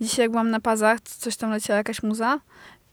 [0.00, 2.40] Dzisiaj jak byłam na pazach, to coś tam leciała jakaś muza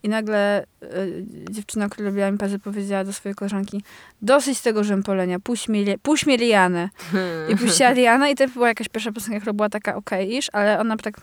[0.03, 3.83] i nagle y, dziewczyna, która robiła mi pazy, powiedziała do swojej koleżanki
[4.21, 6.89] dosyć tego rzępolenia, puść mi, Li- puść mi Rianę.
[7.49, 10.79] I puściła Rianę i to była jakaś pierwsza piosenka, która była taka okej iż ale
[10.79, 11.17] ona tak,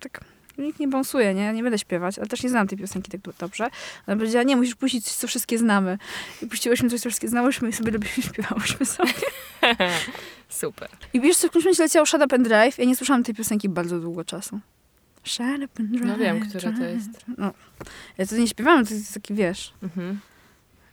[0.00, 0.20] tak
[0.58, 1.52] nikt nie bąsuje, nie?
[1.52, 3.68] Nie będę śpiewać, ale też nie znam tej piosenki tak do- dobrze.
[4.06, 5.98] Ona powiedziała, nie, musisz puścić coś, co wszystkie znamy.
[6.42, 9.12] I puściłyśmy coś, co wszystkie znałyśmy i sobie lubiliśmy, śpiewałyśmy sobie.
[10.52, 10.88] Super.
[11.12, 12.78] I wiesz, co w którymś leciało Shut Up and Drive.
[12.78, 14.60] Ja nie słyszałam tej piosenki bardzo długo czasu.
[15.24, 16.04] Shut Up and Drive.
[16.06, 17.08] No wiem, która to jest.
[17.38, 17.50] No.
[18.18, 20.20] Ja to nie śpiewałam, to jest taki, wiesz, Mhm.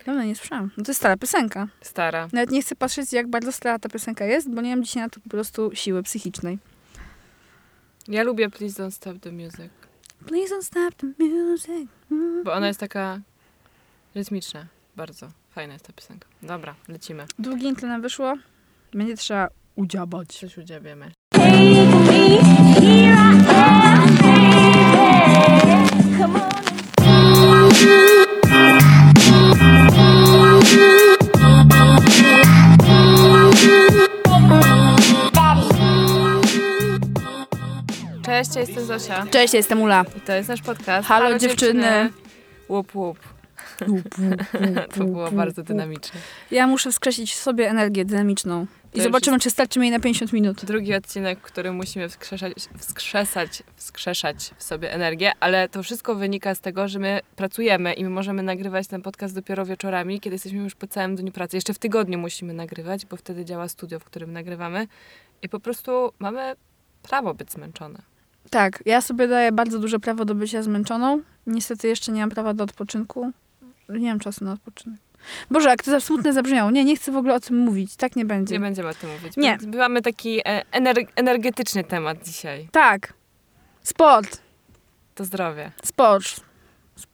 [0.05, 0.71] dawno nie słyszałam.
[0.77, 1.67] No to jest stara piosenka.
[1.81, 2.27] Stara.
[2.33, 5.09] Nawet nie chcę patrzeć, jak bardzo stara ta piosenka jest, bo nie mam dzisiaj na
[5.09, 6.59] to po prostu siły psychicznej.
[8.07, 9.71] Ja lubię Please Don't Stop the Music,
[10.25, 11.89] Please don't stop the music.
[12.11, 12.43] Mm.
[12.43, 13.19] bo ona jest taka
[14.15, 14.65] rytmiczna.
[14.95, 16.27] Bardzo fajna jest ta piosenka.
[16.43, 17.25] Dobra, lecimy.
[17.39, 18.33] Długie intro nam wyszło.
[18.93, 20.27] Będzie trzeba udziabać.
[20.27, 21.11] Coś udziabiemy.
[38.23, 39.25] Cześć, ja jestem Zosia.
[39.31, 40.05] Cześć, ja jestem Ula.
[40.17, 41.07] I to jest nasz podcast.
[41.07, 42.09] Halo, dziewczyny.
[42.69, 43.38] Łup, łup.
[44.95, 46.19] To było bardzo dynamiczne.
[46.51, 48.65] Ja muszę wskrzesić sobie energię dynamiczną.
[48.93, 50.65] I zobaczymy, czy starczy mi jej na 50 minut.
[50.65, 56.55] Drugi odcinek, w którym musimy wskrzeszać, wskrzesać, wskrzeszać w sobie energię, ale to wszystko wynika
[56.55, 60.59] z tego, że my pracujemy i my możemy nagrywać ten podcast dopiero wieczorami, kiedy jesteśmy
[60.59, 61.57] już po całym dniu pracy.
[61.57, 64.87] Jeszcze w tygodniu musimy nagrywać, bo wtedy działa studio, w którym nagrywamy
[65.41, 66.55] i po prostu mamy
[67.03, 68.01] prawo być zmęczone.
[68.49, 71.21] Tak, ja sobie daję bardzo duże prawo do bycia zmęczoną.
[71.47, 73.31] Niestety jeszcze nie mam prawa do odpoczynku.
[73.89, 74.99] Nie mam czasu na odpoczynek.
[75.51, 76.71] Boże, jak to za smutne zabrzmiało.
[76.71, 77.95] Nie, nie chcę w ogóle o tym mówić.
[77.95, 78.53] Tak nie będzie.
[78.53, 79.37] Nie będziemy o tym mówić.
[79.37, 79.57] Nie.
[79.67, 82.67] My Mamy taki e, ener- energetyczny temat dzisiaj.
[82.71, 83.13] Tak.
[83.83, 84.41] Sport.
[85.15, 85.71] To zdrowie.
[85.83, 86.41] Sport.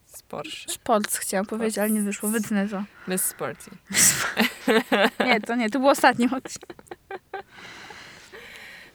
[0.06, 0.48] Sport.
[0.68, 2.30] Sport chciałam powiedzieć, ale nie wyszło.
[2.30, 2.84] Wytnę to.
[3.08, 3.72] Miss Sporty.
[5.26, 5.70] Nie, to nie.
[5.70, 6.76] To był ostatni odcinek.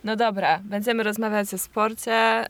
[0.04, 2.46] No dobra, będziemy rozmawiać o sporcie.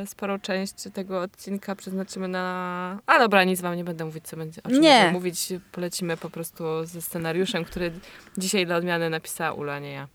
[0.00, 2.98] Yy, sporą część tego odcinka przeznaczymy na.
[3.06, 4.62] A dobra, nic wam nie będę mówić, co będzie.
[4.62, 4.88] O czym Nie.
[4.90, 5.52] będziemy mówić.
[5.72, 7.92] Polecimy po prostu ze scenariuszem, który
[8.38, 10.08] dzisiaj dla odmiany napisała Ula, nie ja.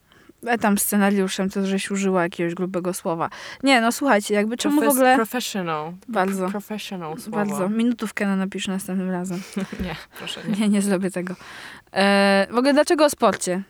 [0.43, 3.29] Ja tam scenariuszem to, żeś użyła jakiegoś grubego słowa.
[3.63, 5.16] Nie, no słuchajcie, jakby czemu w Profes- ogóle...
[5.16, 5.93] Professional.
[6.07, 6.49] Bardzo.
[6.49, 7.37] Professional słowo.
[7.37, 7.69] Bardzo.
[7.69, 9.41] Minutówkę na napiszę następnym razem.
[9.85, 10.55] Nie, proszę nie.
[10.55, 11.35] Nie, nie zrobię tego.
[11.93, 13.63] E, w ogóle dlaczego o sporcie?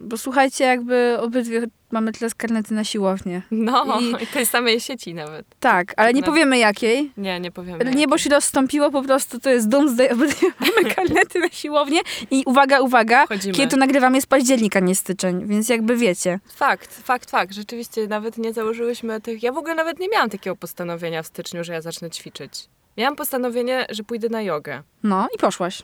[0.00, 3.42] Bo słuchajcie, jakby obydwie mamy teraz karnety na siłownię.
[3.50, 5.46] No, I- i tej samej sieci nawet.
[5.60, 6.26] Tak, ale nie No.
[6.26, 7.12] powiemy jakiej.
[7.16, 7.84] Nie, nie powiemy.
[7.84, 8.18] Niebo jakiej.
[8.18, 12.00] się rozstąpiło, po prostu to jest doomsday, obydwie mamy karnety na siłownię.
[12.30, 13.54] I uwaga, uwaga, Chodzimy.
[13.54, 16.40] kiedy to nagrywamy jest październik, a nie styczeń, więc jakby wiecie.
[16.54, 17.54] Fakt, fakt, fakt.
[17.54, 19.42] Rzeczywiście nawet nie założyłyśmy tych.
[19.42, 22.68] Ja w ogóle nawet nie miałam takiego postanowienia w styczniu, że ja zacznę ćwiczyć.
[22.98, 24.82] Miałam postanowienie, że pójdę na jogę.
[25.02, 25.82] No i poszłaś.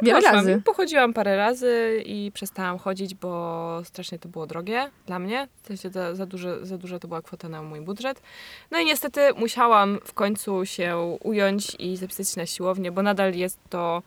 [0.00, 0.34] I Wiele poszłam.
[0.34, 0.62] razy.
[0.64, 5.48] Pochodziłam parę razy i przestałam chodzić, bo strasznie to było drogie dla mnie.
[5.62, 8.22] W sensie za, za, duże, za duża to była kwota na mój budżet.
[8.70, 13.34] No i niestety musiałam w końcu się ująć i zapisać się na siłownię, bo nadal
[13.34, 14.02] jest to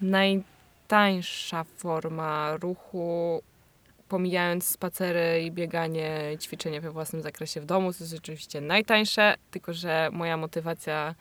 [0.00, 3.42] najtańsza forma ruchu
[4.08, 9.72] pomijając spacery i bieganie ćwiczenie we własnym zakresie w domu, to jest oczywiście najtańsze, tylko
[9.72, 11.14] że moja motywacja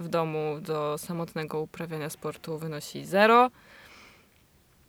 [0.00, 3.50] w domu do samotnego uprawiania sportu wynosi zero.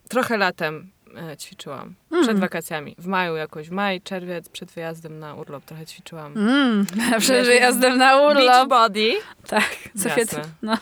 [0.10, 0.92] Trochę latem
[1.32, 2.40] e, ćwiczyłam, przed Mm.
[2.42, 2.96] wakacjami.
[2.98, 6.38] W maju jakoś, maj, czerwiec, przed wyjazdem na urlop trochę ćwiczyłam.
[6.38, 6.86] Mm,
[7.20, 8.70] przed wyjazdem na Beach urlop.
[8.70, 9.14] body.
[9.48, 10.24] Tak, Sofia,
[10.62, 10.78] no.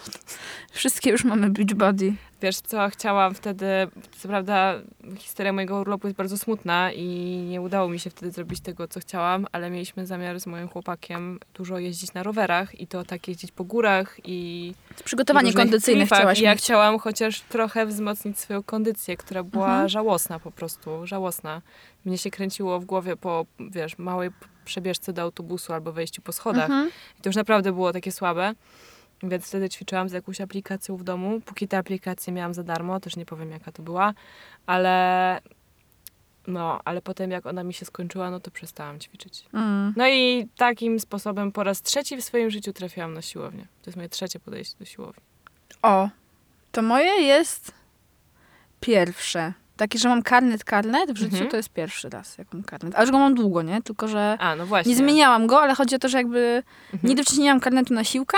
[0.71, 2.13] Wszystkie już mamy beach body.
[2.41, 3.65] Wiesz co, chciałam wtedy,
[4.17, 4.73] co prawda
[5.17, 7.05] historia mojego urlopu jest bardzo smutna i
[7.49, 11.39] nie udało mi się wtedy zrobić tego, co chciałam, ale mieliśmy zamiar z moim chłopakiem
[11.53, 14.73] dużo jeździć na rowerach i to tak jeździć po górach i
[15.05, 16.19] Przygotowanie i kondycyjne klifach.
[16.19, 16.59] chciałaś I ja mieć.
[16.59, 19.89] chciałam chociaż trochę wzmocnić swoją kondycję, która była Mhm.
[19.89, 21.61] żałosna po prostu, żałosna.
[22.05, 24.29] Mnie się kręciło w głowie po, wiesz, małej
[24.65, 26.63] przebieżce do autobusu albo wejściu po schodach.
[26.69, 26.89] Mhm.
[27.19, 28.53] I to już naprawdę było takie słabe.
[29.23, 31.41] Więc wtedy ćwiczyłam z jakąś aplikacją w domu.
[31.45, 34.13] Póki tę aplikację miałam za darmo, też nie powiem jaka to była,
[34.65, 35.39] ale
[36.47, 39.45] no, ale potem jak ona mi się skończyła, no to przestałam ćwiczyć.
[39.53, 39.93] Mm.
[39.97, 43.61] No i takim sposobem po raz trzeci w swoim życiu trafiłam na siłownię.
[43.81, 45.23] To jest moje trzecie podejście do siłowni.
[45.81, 46.09] O,
[46.71, 47.71] to moje jest
[48.79, 49.53] pierwsze.
[49.77, 51.51] Takie, że mam karnet, karnet w życiu, Mhm.
[51.51, 52.95] to jest pierwszy raz, jak mam karnet.
[52.95, 53.81] Ale że go mam długo, nie?
[53.81, 54.89] Tylko, że A, no właśnie.
[54.91, 56.63] nie zmieniałam go, ale chodzi o to, że jakby
[56.93, 57.09] Mhm.
[57.09, 58.37] nigdy wcześniej nie miałam karnetu na siłkę.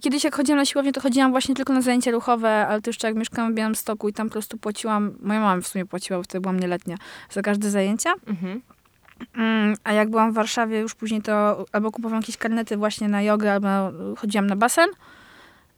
[0.00, 3.06] Kiedyś jak chodziłam na siłownię, to chodziłam właśnie tylko na zajęcia ruchowe, ale to jeszcze
[3.08, 6.22] jak mieszkałam w Białymstoku i tam po prostu płaciłam, moja mama w sumie płaciła, bo
[6.22, 6.96] wtedy byłam nieletnia,
[7.30, 8.14] za każde zajęcia.
[8.26, 8.62] Mhm.
[9.36, 13.22] Mm, a jak byłam w Warszawie już później, to albo kupowałam jakieś karnety właśnie na
[13.22, 13.68] jogę, albo
[14.16, 14.88] chodziłam na basen,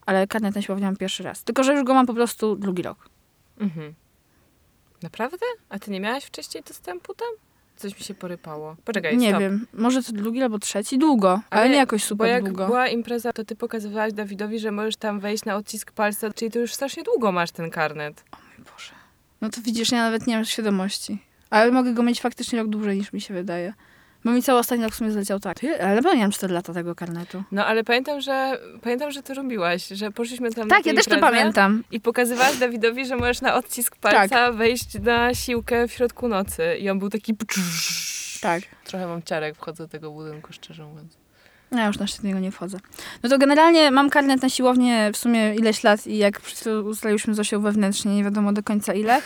[0.07, 1.45] ale karnet na siłownię mam pierwszy raz.
[1.45, 3.09] Tylko, że już go mam po prostu drugi rok.
[3.59, 3.95] Mhm.
[5.03, 5.47] Naprawdę?
[5.69, 7.29] A ty nie miałaś wcześniej dostępu tam?
[7.81, 8.77] Coś mi się porypało.
[8.85, 9.41] Poczekaj, nie stop.
[9.41, 12.67] wiem, może to drugi albo trzeci, długo, ale, Ale- nie jakoś Bo super jak długo.
[12.67, 16.59] była impreza, to ty pokazywałaś Dawidowi, że możesz tam wejść na odcisk palca, czyli to
[16.59, 18.25] już strasznie długo masz ten karnet.
[18.59, 18.93] Boże.
[19.41, 21.19] No to widzisz, ja nawet nie mam świadomości.
[21.51, 23.75] Ale mogę go mieć faktycznie rok dłużej niż mi się wydaje.
[24.25, 25.61] Bo mi cały ostatni rok w sumie zleciał tak.
[25.61, 27.43] Ty, ale pewnie miałam 4 lata tego karnetu.
[27.53, 31.19] No ale pamiętam, że pamiętam, że to robiłaś, że poszliśmy tam Tak, ja też to
[31.19, 31.85] pamiętam.
[31.91, 34.55] I pokazywałaś Dawidowi, że możesz na odcisk palca Tak.
[34.55, 36.77] wejść na siłkę w środku nocy.
[36.81, 37.35] I on był taki...
[38.41, 38.63] Tak.
[38.85, 41.17] Trochę mam ciarek, wchodzę do tego budynku, szczerze mówiąc.
[41.73, 42.79] Ja już na szczyt niego nie wchodzę.
[43.23, 46.41] No to generalnie mam karnet na siłownię w sumie ileś lat i jak
[46.85, 49.23] ustaliłyśmy z Osią wewnętrznie, nie wiadomo do końca ile.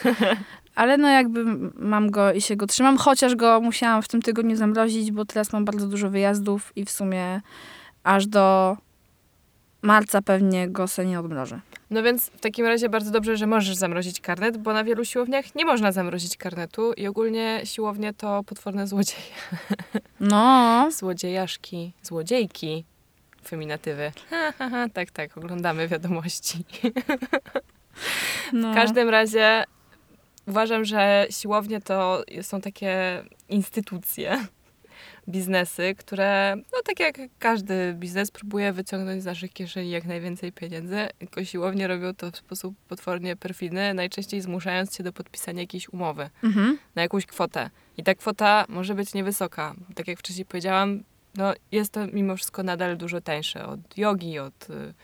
[0.75, 1.45] Ale no jakby
[1.75, 5.53] mam go i się go trzymam, chociaż go musiałam w tym tygodniu zamrozić, bo teraz
[5.53, 7.41] mam bardzo dużo wyjazdów i w sumie
[8.05, 8.77] aż do
[9.83, 11.61] marca pewnie go se nie odmrożę.
[11.91, 15.55] No więc w takim razie bardzo dobrze, że możesz zamrozić karnet, bo na wielu siłowniach
[15.55, 19.23] nie można zamrozić karnetu i ogólnie siłownie to potworne złodzieje.
[20.21, 22.85] No, Złodziejaszki, złodziejki,
[23.47, 24.13] feminatywy.
[24.31, 26.65] Ha, ha, ha, tak, tak, oglądamy wiadomości.
[28.53, 28.73] no.
[28.73, 29.65] W każdym razie
[30.47, 34.47] uważam, że siłownie to są takie instytucje,
[35.29, 41.09] biznesy, które, no tak jak każdy biznes, próbuje wyciągnąć z naszych kieszeni jak najwięcej pieniędzy.
[41.19, 46.31] Tylko siłownie robią to w sposób potwornie perfidny, najczęściej zmuszając cię do podpisania jakiejś umowy
[46.43, 46.79] Mhm.
[46.95, 47.71] na jakąś kwotę.
[47.97, 49.75] I ta kwota może być niewysoka.
[49.95, 51.03] Tak jak wcześniej powiedziałam,
[51.35, 54.95] no jest to mimo wszystko nadal dużo tańsze od jogi, od y,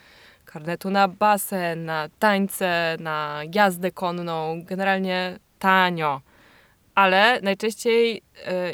[0.52, 4.62] karnetu na basen, na tańce, na jazdę konną.
[4.64, 6.20] Generalnie tanio.
[6.94, 8.22] Ale najczęściej y,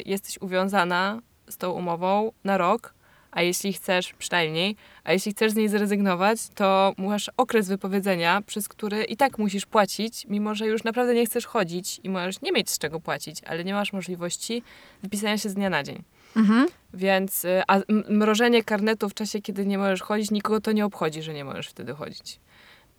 [0.05, 2.93] jesteś uwiązana z tą umową na rok,
[3.31, 8.67] a jeśli chcesz, przynajmniej, a jeśli chcesz z niej zrezygnować, to masz okres wypowiedzenia, przez
[8.67, 12.51] który i tak musisz płacić, mimo że już naprawdę nie chcesz chodzić i możesz nie
[12.51, 14.63] mieć z czego płacić, ale nie masz możliwości
[15.03, 16.03] wypisania się z dnia na dzień.
[16.35, 16.67] Mhm.
[16.93, 17.79] Więc, y, a
[18.09, 21.67] mrożenie karnetu w czasie, kiedy nie możesz chodzić, nikogo to nie obchodzi, że nie możesz
[21.67, 22.39] wtedy chodzić.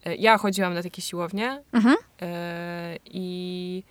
[0.06, 1.96] Y, Ja chodziłam na takie siłownie Mhm.
[1.96, 3.82] y, i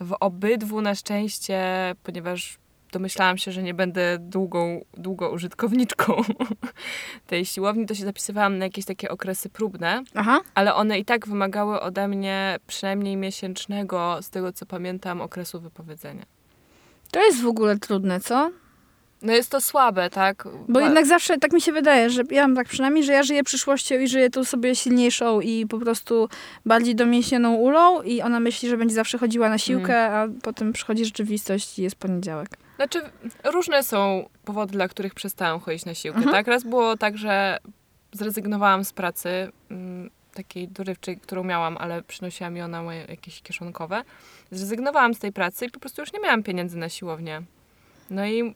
[0.00, 1.64] w obydwu na szczęście,
[2.02, 2.58] ponieważ
[2.92, 6.22] domyślałam się, że nie będę długą, długo użytkowniczką
[7.26, 10.40] tej siłowni, to się zapisywałam na jakieś takie okresy próbne, Aha.
[10.54, 16.24] ale one i tak wymagały ode mnie przynajmniej miesięcznego, z tego co pamiętam, okresu wypowiedzenia.
[17.10, 18.50] To jest w ogóle trudne, co?
[19.22, 20.48] No jest to słabe, tak?
[20.68, 23.42] Bo jednak zawsze tak mi się wydaje, że ja mam tak przynajmniej, że ja żyję
[23.44, 26.28] przyszłością i żyję tu sobie silniejszą i po prostu
[26.66, 31.04] bardziej domięśnioną ulą i ona myśli, że będzie zawsze chodziła na siłkę, a potem przychodzi
[31.04, 32.48] rzeczywistość i jest poniedziałek.
[32.76, 33.00] Znaczy,
[33.44, 36.34] różne są powody, dla których przestałam chodzić na siłkę, Mhm.
[36.36, 36.46] tak?
[36.46, 37.58] Raz było tak, że
[38.12, 39.28] zrezygnowałam z pracy
[39.70, 44.02] mm, takiej dorywczej, którą miałam, ale przynosiła mi ona moje jakieś kieszonkowe.
[44.50, 47.42] Zrezygnowałam z tej pracy i po prostu już nie miałam pieniędzy na siłownię.
[48.10, 48.54] No i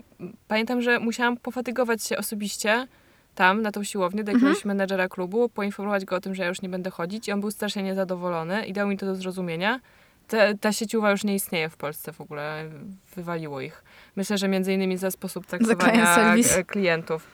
[0.48, 2.86] pamiętam, że musiałam pofatygować się osobiście
[3.34, 6.62] tam, na tą siłownię, do jakiegoś menedżera klubu, poinformować go o tym, że ja już
[6.62, 9.80] nie będę chodzić i on był strasznie niezadowolony i dał mi to do zrozumienia.
[10.28, 12.64] Ta, ta sieciowa już nie istnieje w Polsce w ogóle,
[13.16, 13.84] wywaliło ich.
[14.16, 16.16] Myślę, że między innymi za sposób traktowania
[16.56, 17.26] e, klientów.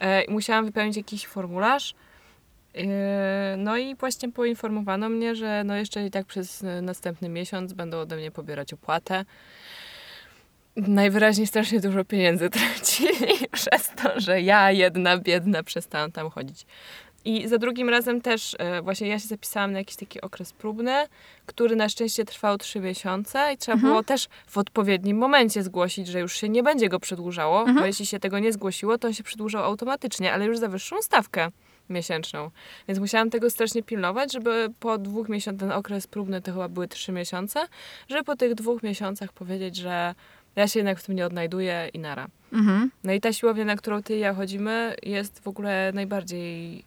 [0.00, 1.94] E, musiałam wypełnić jakiś formularz.
[2.74, 7.98] E, No i właśnie poinformowano mnie, że no jeszcze i tak przez następny miesiąc będą
[7.98, 9.24] ode mnie pobierać opłatę.
[10.76, 16.66] Najwyraźniej strasznie dużo pieniędzy tracili przez to, że ja jedna biedna przestałam tam chodzić.
[17.24, 20.92] I za drugim razem też e, właśnie ja się zapisałam na jakiś taki okres próbny,
[21.46, 23.92] który na szczęście trwał trzy miesiące i trzeba Mhm.
[23.92, 27.78] było też w odpowiednim momencie zgłosić, że już się nie będzie go przedłużało, Mhm.
[27.78, 31.02] bo jeśli się tego nie zgłosiło, to on się przedłużał automatycznie, ale już za wyższą
[31.02, 31.48] stawkę
[31.90, 32.50] miesięczną.
[32.88, 36.88] Więc musiałam tego strasznie pilnować, żeby po dwóch miesiącach, ten okres próbny to chyba były
[36.88, 37.60] trzy miesiące,
[38.08, 40.14] żeby po tych dwóch miesiącach powiedzieć, że
[40.56, 42.28] ja się jednak w tym nie odnajduję i nara.
[42.52, 42.90] Mhm.
[43.04, 46.84] No i ta siłownia, na którą ty i ja chodzimy, jest w ogóle najbardziej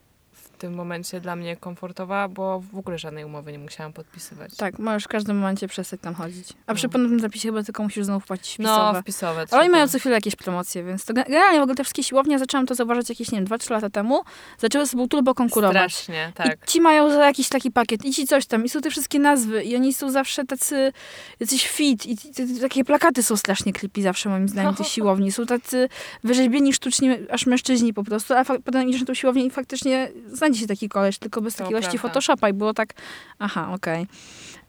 [0.56, 4.56] w tym momencie dla mnie komfortowa, bo w ogóle żadnej umowy nie musiałam podpisywać.
[4.56, 6.48] Tak, możesz w każdym momencie przestać tam chodzić.
[6.68, 6.92] A przy No.
[6.94, 9.02] ponownym zapisie chyba tylko musisz znowu płacić No, wpisowe.
[9.02, 9.46] wpisowe.
[9.52, 12.04] Ale oni mają co chwilę jakieś promocje, więc to gen- generalnie w ogóle te wszystkie
[12.04, 14.22] siłownie, zaczęłam to zauważyć jakieś, nie wiem, 2-3 lata temu,
[14.60, 15.94] zaczęły sobą turbo konkurować.
[15.94, 16.58] Strasznie, tak.
[16.64, 19.20] I ci mają za jakiś taki pakiet, i ci coś tam, i są te wszystkie
[19.20, 20.94] nazwy, i oni są zawsze tacy,
[21.40, 22.18] jacyś fit, i
[22.62, 25.32] takie plakaty są strasznie creepy zawsze moim zdaniem tych siłowni.
[25.32, 25.90] Są tacy
[26.24, 30.12] wyrzeźbieni sztucznie, aż mężczyźni po prostu, a potem idziesz na tą siłownię i faktycznie
[30.46, 32.10] znajdzie się taki koleś, tylko bez To prawda.
[32.10, 32.94] Photoshopa i było tak,
[33.40, 34.08] aha, okej.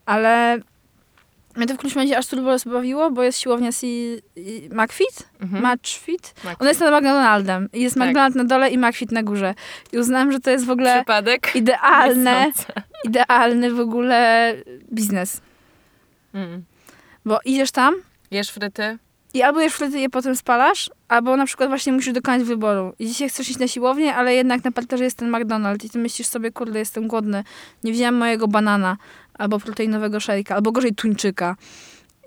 [0.07, 0.59] Ale
[1.57, 3.87] Mnie to w którymś momencie aż turbo bawiło, bo jest siłownia C
[4.71, 5.63] McFit, Mhm.
[5.63, 6.35] MatchFit.
[6.43, 6.61] Tak.
[6.61, 7.69] Ona jest nad McDonaldem.
[7.73, 8.07] I jest Tak.
[8.09, 9.55] McDonald na dole i McFit na górze.
[9.93, 11.51] I uznałam, że to jest w ogóle Przypadek?
[11.55, 12.53] idealne,
[13.09, 14.55] idealny w ogóle
[14.93, 15.41] biznes.
[16.35, 16.65] Mm.
[17.25, 17.95] Bo idziesz tam
[18.31, 18.99] Jesz fryty?
[19.37, 22.93] I albo jesz wtedy je potem spalasz, albo na przykład właśnie musisz dokonać wyboru.
[22.99, 25.99] I dzisiaj chcesz iść na siłownię, ale jednak na parterze jest ten McDonald's i ty
[25.99, 27.45] myślisz sobie, kurde, jestem głodny.
[27.85, 28.97] Nie wziąłem mojego banana,
[29.35, 31.57] albo proteinowego szejka, albo gorzej tuńczyka.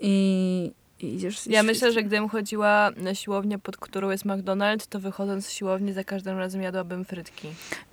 [0.02, 1.48] I, i idziesz...
[1.48, 5.94] Ja myślę, że gdybym chodziła na siłownię, pod którą jest McDonald's, to wychodząc z siłowni
[5.94, 7.48] za każdym razem jadłabym frytki.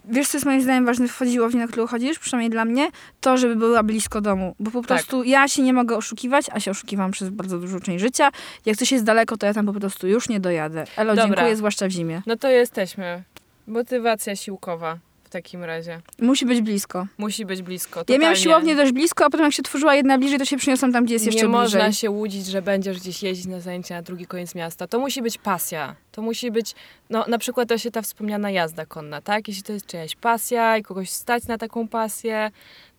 [0.05, 2.89] Wiesz, co jest moim zdaniem ważne w siłowni, na którą chodzisz, przynajmniej dla mnie?
[3.21, 4.55] To, żeby była blisko domu.
[4.61, 4.87] Bo po Tak.
[4.89, 8.31] prostu ja się nie mogę oszukiwać, a się oszukiwam przez bardzo dużą część życia.
[8.67, 10.85] Jak coś jest daleko, to ja tam po prostu już nie dojadę.
[10.97, 11.27] Elo, Dobra.
[11.37, 12.23] dziękuję, zwłaszcza w zimie.
[12.27, 13.23] No to jesteśmy.
[13.67, 16.01] Motywacja siłkowa w takim razie.
[16.21, 17.07] Musi być blisko.
[17.19, 18.01] Musi być blisko.
[18.01, 18.21] Ja Totalnie.
[18.23, 21.05] miałam siłownię dość blisko, a potem jak się tworzyła jedna bliżej, to się przyniosłam tam,
[21.05, 21.63] gdzie jest jeszcze nie bliżej.
[21.63, 24.87] można się łudzić, że będziesz gdzieś jeździć na zajęcia na drugi koniec miasta.
[24.87, 25.95] To musi być pasja.
[26.17, 26.75] To musi być,
[27.11, 29.49] no na przykład to się ta wspomniana jazda konna, tak?
[29.49, 32.51] Jeśli to jest czyjaś pasja i kogoś stać na taką pasję,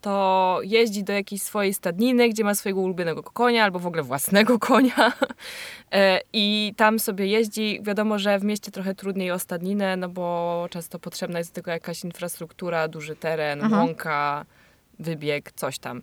[0.01, 4.59] to jeździ do jakiejś swojej stadniny, gdzie ma swojego ulubionego konia albo w ogóle własnego
[4.69, 5.13] konia
[5.91, 7.79] E, i tam sobie jeździ.
[7.81, 11.71] Wiadomo, że w mieście trochę trudniej o stadninę, no bo często potrzebna jest do tego
[11.71, 13.77] jakaś infrastruktura, duży teren, Aha.
[13.77, 14.45] łąka,
[14.99, 16.01] wybieg, coś tam.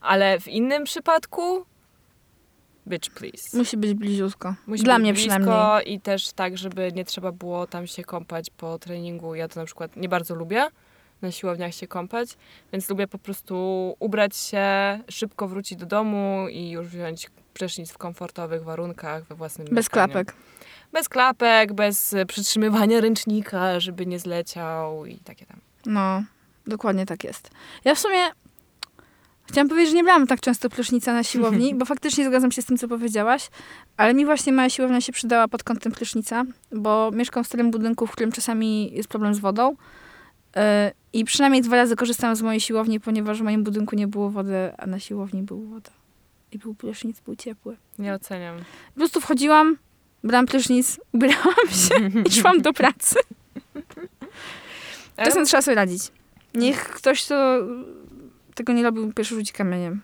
[0.00, 1.64] Ale w innym przypadku
[2.88, 3.56] bitch please.
[3.58, 4.54] Musi być bliziutko.
[4.66, 5.94] Musi Dla być mnie blisko przynajmniej.
[5.94, 9.34] i też tak, żeby nie trzeba było tam się kąpać po treningu.
[9.34, 10.68] Ja to na przykład nie bardzo lubię
[11.22, 12.28] na siłowniach się kąpać,
[12.72, 13.56] więc lubię po prostu
[13.98, 14.64] ubrać się,
[15.10, 20.12] szybko wrócić do domu i już wziąć prysznic w komfortowych warunkach we własnym Bez mieszkaniu.
[20.12, 20.34] klapek.
[20.92, 25.56] Bez klapek, bez e, przytrzymywania ręcznika, żeby nie zleciał i takie tam.
[25.86, 26.22] No,
[26.66, 27.50] dokładnie tak jest.
[27.84, 28.30] Ja w sumie
[29.52, 32.64] chciałam powiedzieć, że nie brałam tak często prysznica na siłowni, bo faktycznie zgadzam się z
[32.64, 33.48] tym, co powiedziałaś,
[33.96, 38.06] ale mi właśnie moja siłownia się przydała pod kątem prysznica, bo mieszkam w starym budynku,
[38.06, 40.62] w którym czasami jest problem z wodą yy,
[41.12, 44.72] i przynajmniej dwa razy korzystałam z mojej siłowni, ponieważ w moim budynku nie było wody,
[44.78, 45.90] a na siłowni był woda.
[46.52, 47.76] I był prysznic, był ciepły.
[47.98, 48.58] Nie oceniam.
[48.94, 49.76] Po prostu wchodziłam,
[50.24, 53.16] brałam prysznic, ubierałam się i szłam do pracy.
[55.24, 56.02] Czasem trzeba sobie radzić.
[56.54, 57.58] Niech ktoś, kto
[58.54, 60.00] tego nie robił, pierwszy rzuci kamieniem.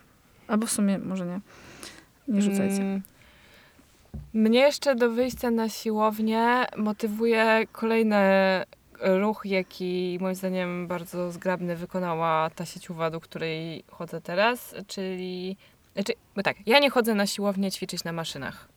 [0.47, 1.39] Albo w sumie może nie.
[2.27, 2.81] Nie rzucajcie.
[2.81, 3.01] Mm,
[4.33, 8.15] Mnie jeszcze do wyjścia na siłownię motywuje kolejny
[9.01, 15.57] ruch, jaki moim zdaniem bardzo zgrabny wykonała ta sieciowa, do której chodzę teraz, czyli...
[15.93, 18.67] Znaczy, bo tak, ja nie chodzę na siłownię ćwiczyć na maszynach.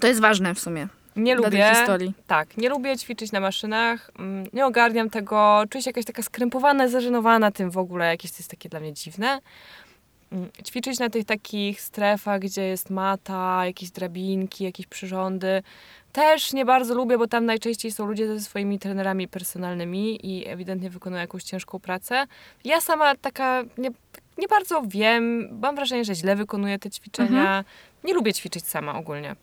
[0.00, 0.88] To jest ważne w sumie.
[1.16, 1.70] Nie lubię.
[1.74, 2.12] historii.
[2.26, 6.88] Tak, nie lubię ćwiczyć na maszynach, mm, nie ogarniam tego, czuję się jakaś taka skrępowana,
[6.88, 9.38] zażenowana tym w ogóle, jakieś to jest takie dla mnie dziwne.
[10.32, 15.62] Mm, Ćwiczyć na tych takich strefach, gdzie jest mata, jakieś drabinki, jakieś przyrządy,
[16.12, 20.90] też nie bardzo lubię, bo tam najczęściej są ludzie ze swoimi trenerami personalnymi i ewidentnie
[20.90, 22.26] wykonują jakąś ciężką pracę.
[22.64, 23.90] Ja sama taka nie,
[24.38, 27.64] nie bardzo wiem, mam wrażenie, że źle wykonuję te ćwiczenia.
[28.04, 29.36] Nie lubię ćwiczyć sama ogólnie.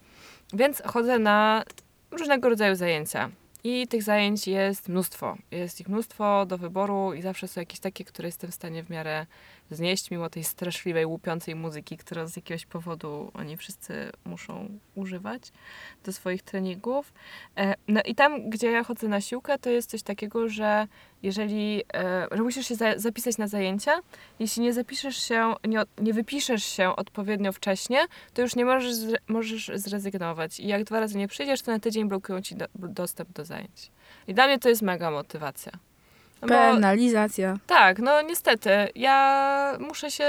[0.53, 1.63] Więc chodzę na
[2.11, 3.29] różnego rodzaju zajęcia.
[3.63, 5.37] I tych zajęć jest mnóstwo.
[5.51, 8.89] Jest ich mnóstwo do wyboru i zawsze są jakieś takie, które jestem w stanie w
[8.89, 9.25] miarę
[9.71, 15.41] znieść, mimo tej straszliwej, łupiącej muzyki, którą z jakiegoś powodu oni wszyscy muszą używać
[16.03, 17.13] do swoich treningów.
[17.57, 20.87] E, No i tam, gdzie ja chodzę na siłkę, to jest coś takiego, że
[21.23, 23.91] jeżeli, e, że musisz się za, zapisać na zajęcia,
[24.39, 27.99] jeśli nie zapiszesz się, nie, nie wypiszesz się odpowiednio wcześnie,
[28.33, 28.95] to już nie możesz,
[29.27, 30.59] możesz zrezygnować.
[30.59, 33.91] I jak dwa razy nie przyjdziesz, to na tydzień blokują ci do, dostęp do zajęć.
[34.27, 35.90] I dla mnie to jest mega motywacja.
[36.41, 37.57] No bo, Penalizacja.
[37.67, 38.69] tak, no niestety.
[38.95, 40.25] Ja muszę się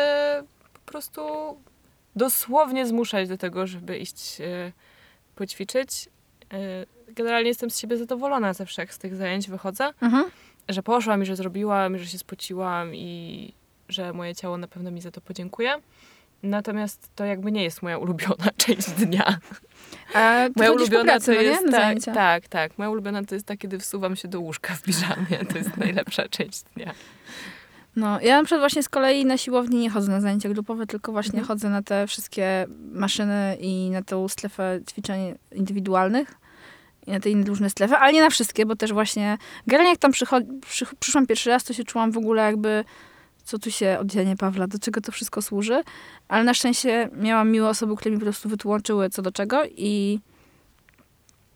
[0.73, 1.23] po prostu
[2.17, 4.73] dosłownie zmuszać do tego, żeby iść e,
[5.35, 6.09] poćwiczyć.
[6.53, 6.59] E,
[7.09, 10.25] generalnie jestem z siebie zadowolona zawsze, jak z tych zajęć wychodzę, Mhm.
[10.69, 13.55] że poszłam i że zrobiłam, i że się spociłam i
[13.89, 15.75] że moje ciało na pewno mi za to podziękuje.
[16.43, 19.39] Natomiast to jakby nie jest moja ulubiona część dnia.
[20.15, 22.79] A ty Moja ulubiona pracy, to no jest tak, tak, tak.
[22.79, 25.45] Moja ulubiona to jest ta, kiedy wsuwam się do łóżka w piżamie.
[25.53, 26.95] To jest najlepsza część dnia.
[27.97, 31.13] No, ja na przykład właśnie z kolei na siłowni nie chodzę na zajęcia grupowe, tylko
[31.13, 31.47] właśnie Mhm.
[31.49, 36.35] chodzę na te wszystkie maszyny i na tą strefę ćwiczeń indywidualnych.
[37.07, 39.99] I na te inne różne strefy, ale nie na wszystkie, bo też właśnie generalnie jak
[39.99, 42.85] tam przycho- przy, przyszłam pierwszy raz, to się czułam w ogóle jakby
[43.45, 45.83] co tu się oddzielnie Pawla, do czego to wszystko służy.
[46.29, 50.21] Ale na szczęście miałam miłe osoby, które mi po prostu wytłumaczyły co do czego i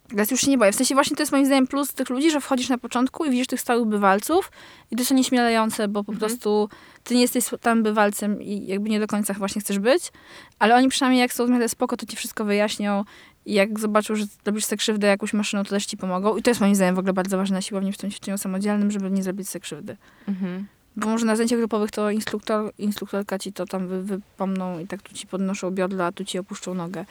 [0.08, 0.72] Teraz już się nie boję.
[0.72, 3.30] W sensie właśnie to jest moim zdaniem plus tych ludzi, że wchodzisz na początku i
[3.30, 4.52] widzisz tych stałych bywalców
[4.90, 6.18] i to jest nieśmielające, bo po Mhm.
[6.18, 6.68] prostu
[7.04, 10.12] ty nie jesteś tam bywalcem i jakby nie do końca właśnie chcesz być,
[10.58, 13.04] ale oni przynajmniej jak są w miarę spoko, to ci wszystko wyjaśnią
[13.46, 16.36] i jak zobaczą, że robisz sobie krzywdę jakąś maszyną, to też ci pomogą.
[16.36, 18.90] I to jest moim zdaniem w ogóle bardzo ważne na siłowni w tym ćwiczeniu samodzielnym,
[18.90, 19.96] żeby nie zrobić sobie krzywdy.
[20.28, 20.66] Mhm.
[20.96, 25.02] Bo może na zajęciach grupowych to instruktor, instruktorka ci to tam wy, wypomną i tak
[25.02, 27.04] tu ci podnoszą biodra, a tu ci opuszczą nogę.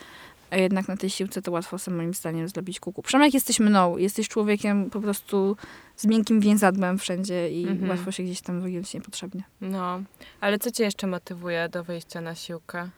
[0.51, 3.01] A jednak na tej siłce to łatwo sobie moim zdaniem zrobić kuku.
[3.01, 5.57] Przynajmniej jak jesteś mną, jesteś człowiekiem po prostu
[5.95, 7.89] z miękkim więzadłem wszędzie i Mhm.
[7.89, 9.43] łatwo się gdzieś tam wygiąć niepotrzebnie.
[9.61, 10.01] No,
[10.41, 12.89] ale co cię jeszcze motywuje do wyjścia na siłkę?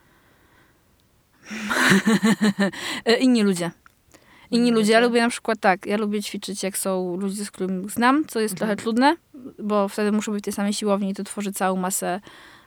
[3.06, 3.72] E, Inni ludzie.
[4.52, 4.94] Inni ludzie.
[4.94, 8.40] Ja lubię na przykład tak, ja lubię ćwiczyć jak są ludzie, z którymi znam, co
[8.40, 8.58] jest Mhm.
[8.68, 9.16] trochę trudne,
[9.60, 12.22] bo wtedy muszę być w tej samej siłowni i to tworzy całą masę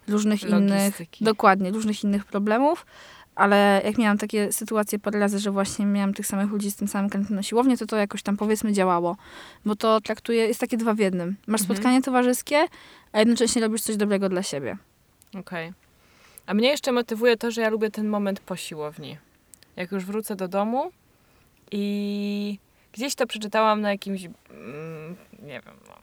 [0.09, 1.25] różnych innych, Logistyki.
[1.25, 2.87] dokładnie, różnych innych problemów.
[3.35, 6.89] Ale jak miałam takie sytuacje parę razy, że właśnie miałam tych samych ludzi z tym
[6.89, 9.17] samym klientem na siłownię, to to jakoś tam powiedzmy działało.
[9.65, 11.37] Bo to traktuje, jest takie dwa w jednym.
[11.47, 11.77] Masz Mhm.
[11.77, 12.67] spotkanie towarzyskie,
[13.13, 14.77] a jednocześnie robisz coś dobrego dla siebie.
[15.39, 15.73] Okej.
[16.47, 19.17] A mnie jeszcze motywuje to, że ja lubię ten moment po siłowni.
[19.77, 20.91] Jak już wrócę do domu
[21.71, 22.59] i
[22.93, 25.95] gdzieś to przeczytałam na jakimś, mm, nie wiem, no,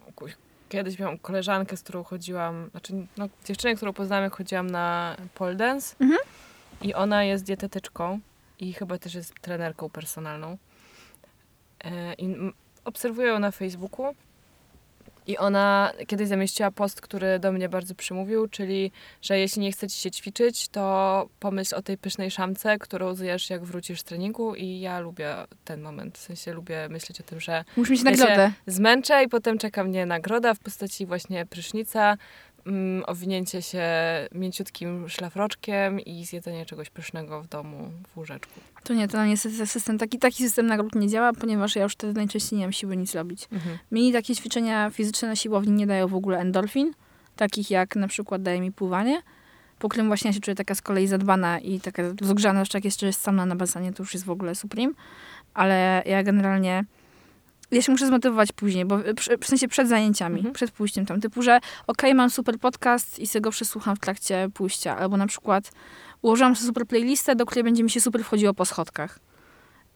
[0.69, 5.55] kiedyś miałam koleżankę, z którą chodziłam, znaczy no, dziewczynę, którą poznałam, jak chodziłam na pole
[5.55, 6.19] dance Mhm.
[6.81, 8.19] i ona jest dietetyczką
[8.59, 10.57] i chyba też jest trenerką personalną.
[11.83, 12.36] E, I
[12.86, 14.15] obserwuję ją na Facebooku
[15.27, 18.91] i ona kiedyś zamieściła post, który do mnie bardzo przymówił, czyli,
[19.22, 23.50] że jeśli nie chce ci się ćwiczyć, to pomyśl o tej pysznej szamce, którą zjesz
[23.50, 26.17] jak wrócisz z treningu i ja lubię ten moment.
[26.17, 28.51] W sensie lubię myśleć o tym, że Musisz mieć Ja się- nagrodę.
[28.67, 32.17] zmęczę i potem czeka mnie nagroda w postaci właśnie prysznica,
[32.67, 33.83] mm, owinięcie się
[34.31, 38.59] mięciutkim szlafroczkiem i zjedzenie czegoś pysznego w domu w łóżeczku.
[38.83, 42.13] To nie, to niestety system, taki, taki system nagród nie działa, ponieważ ja już wtedy
[42.13, 43.47] najczęściej nie mam siły nic robić.
[43.91, 46.93] Mi takie ćwiczenia fizyczne na siłowni nie dają w ogóle endorfin,
[47.36, 49.21] takich jak na przykład daje mi pływanie,
[49.79, 52.86] po którym właśnie ja się czuję taka z kolei zadbana i taka zgrzana, jeszcze jak
[52.86, 54.93] jeszcze jest sama na basenie, to już jest w ogóle supreme,
[55.53, 56.83] ale ja generalnie
[57.71, 59.03] ja się muszę zmotywować później, bo w,
[59.41, 60.53] w sensie przed zajęciami, Mhm.
[60.53, 64.49] przed pójściem tam, typu, że okej, mam super podcast i sobie go przesłucham w trakcie
[64.53, 65.71] pójścia, albo na przykład
[66.21, 69.19] ułożyłam sobie super playlistę, do której będzie mi się super wchodziło po schodkach.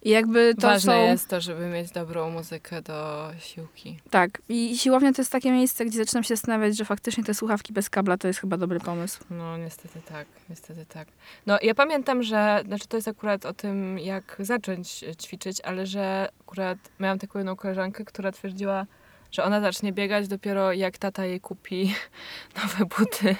[0.04, 1.04] I jakby to Ważne są...
[1.04, 4.00] jest to, żeby mieć dobrą muzykę do siłki.
[4.10, 4.42] Tak.
[4.50, 7.90] I siłownia to jest takie miejsce, gdzie zaczynam się zastanawiać, że faktycznie te słuchawki bez
[7.90, 9.24] kabla to jest chyba dobry pomysł.
[9.30, 11.08] No niestety tak, niestety tak.
[11.46, 15.88] No ja pamiętam, że, znaczy to jest akurat o tym, jak zacząć e, ćwiczyć, ale
[15.88, 18.86] że akurat miałam taką jedną koleżankę, która twierdziła,
[19.32, 21.96] że ona zacznie biegać dopiero jak tata jej kupi
[22.64, 23.36] nowe buty,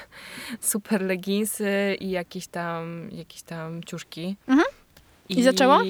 [0.60, 4.36] super leginsy i jakieś tam, jakieś tam ciuszki.
[4.48, 4.66] Mhm.
[5.28, 5.82] I zaczęła?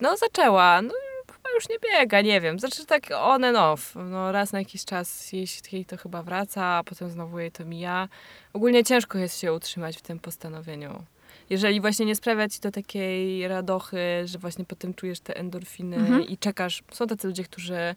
[0.00, 0.82] No zaczęła.
[0.82, 0.94] No
[1.26, 2.58] chyba już nie biega, nie wiem.
[2.58, 3.94] Znaczy tak on and off.
[4.10, 8.08] No raz na jakiś czas jej to chyba wraca, a potem znowu jej to mija.
[8.52, 11.02] Ogólnie ciężko jest się utrzymać w tym postanowieniu.
[11.50, 16.22] Jeżeli właśnie nie sprawia ci to takiej radochy, że właśnie potem czujesz te endorfiny Mhm.
[16.22, 16.82] i czekasz.
[16.92, 17.94] Są tacy ludzie, którzy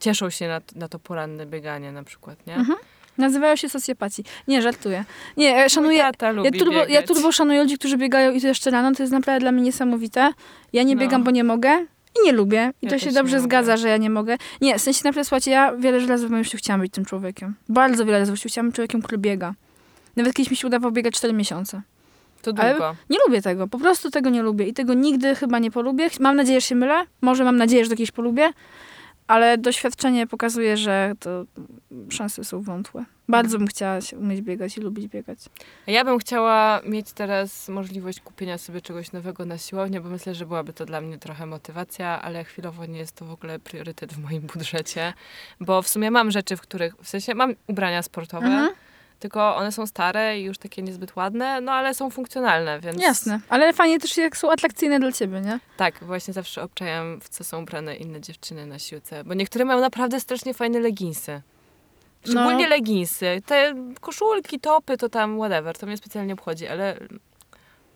[0.00, 2.54] cieszą się na, na to poranne bieganie na przykład, nie?
[2.54, 2.78] Mhm.
[3.18, 4.24] Nazywają się socjopaci.
[4.48, 5.04] Nie, żartuję.
[5.36, 5.98] Nie, e, szanuję...
[5.98, 6.12] Ja
[6.58, 8.92] turbo, ja turbo szanuję ludzi, którzy biegają i to jeszcze rano.
[8.94, 10.32] To jest naprawdę dla mnie niesamowite.
[10.72, 11.00] Ja nie No.
[11.00, 11.86] biegam, bo nie mogę.
[12.22, 12.72] I nie lubię.
[12.82, 14.36] I Ja to się dobrze zgadza, że ja nie mogę.
[14.60, 17.54] Nie, w sensie naprawdę, słuchajcie, ja wiele razy w moim życiu chciałam być tym człowiekiem.
[17.68, 19.54] Bardzo wiele razy w życiu chciałam być człowiekiem, który biega.
[20.16, 21.82] Nawet kiedyś mi się udawało biegać 4 miesiące.
[22.42, 22.96] To Ale- długo.
[23.10, 26.08] Nie lubię tego, po prostu tego nie lubię i tego nigdy chyba nie polubię.
[26.20, 28.50] Mam nadzieję, że się mylę, może mam nadzieję, że to kiedyś polubię,
[29.26, 31.44] ale doświadczenie pokazuje, że to
[32.10, 33.04] szanse są wątłe.
[33.28, 35.38] Bardzo bym chciała się umieć biegać i lubić biegać.
[35.86, 40.46] Ja bym chciała mieć teraz możliwość kupienia sobie czegoś nowego na siłownię, bo myślę, że
[40.46, 44.18] byłaby to dla mnie trochę motywacja, ale chwilowo nie jest to w ogóle priorytet w
[44.18, 45.12] moim budżecie,
[45.60, 48.70] bo w sumie mam rzeczy, w których, w sensie mam ubrania sportowe, Mhm.
[49.22, 53.02] Tylko one są stare i już takie niezbyt ładne, no ale są funkcjonalne, więc...
[53.02, 55.60] Jasne, ale fajnie też jak są atrakcyjne dla ciebie, nie?
[55.76, 59.80] Tak, właśnie zawsze obczajam, w co są ubrane inne dziewczyny na siłce, bo niektóre mają
[59.80, 61.42] naprawdę strasznie fajne leginsy.
[62.24, 62.70] Szczególnie No.
[62.70, 63.42] leginsy.
[63.46, 66.96] Te koszulki, topy, to tam whatever, to mnie specjalnie obchodzi, ale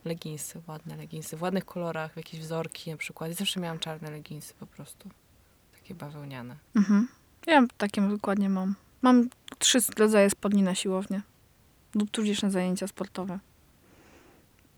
[0.05, 3.33] leginsy, ładne leginsy, w ładnych kolorach, jakieś wzorki na przykład.
[3.33, 5.09] Zawsze miałam czarne leginsy po prostu.
[5.79, 6.57] Takie bawełniane.
[6.77, 7.09] Mhm.
[7.47, 8.75] Ja takie dokładnie mam.
[9.07, 11.21] Mam trzy rodzaje spodni na siłownię.
[11.95, 13.39] Lub tudzież na zajęcia sportowe.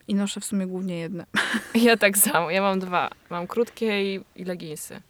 [0.09, 1.27] I noszę w sumie głównie jedne.
[1.75, 3.11] Ja tak samo, ja mam dwa.
[3.31, 5.01] Mam krótkie i, i leginsy.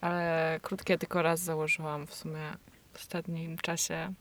[0.00, 2.42] Ale krótkie tylko raz założyłam w sumie
[2.92, 4.12] w ostatnim czasie.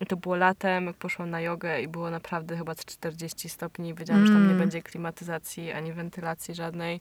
[0.00, 3.94] I to było latem, jak poszłam na jogę i było naprawdę chyba z 40 stopni.
[3.94, 4.58] Wiedziałam, że tam nie Mm.
[4.58, 7.00] będzie klimatyzacji ani wentylacji żadnej.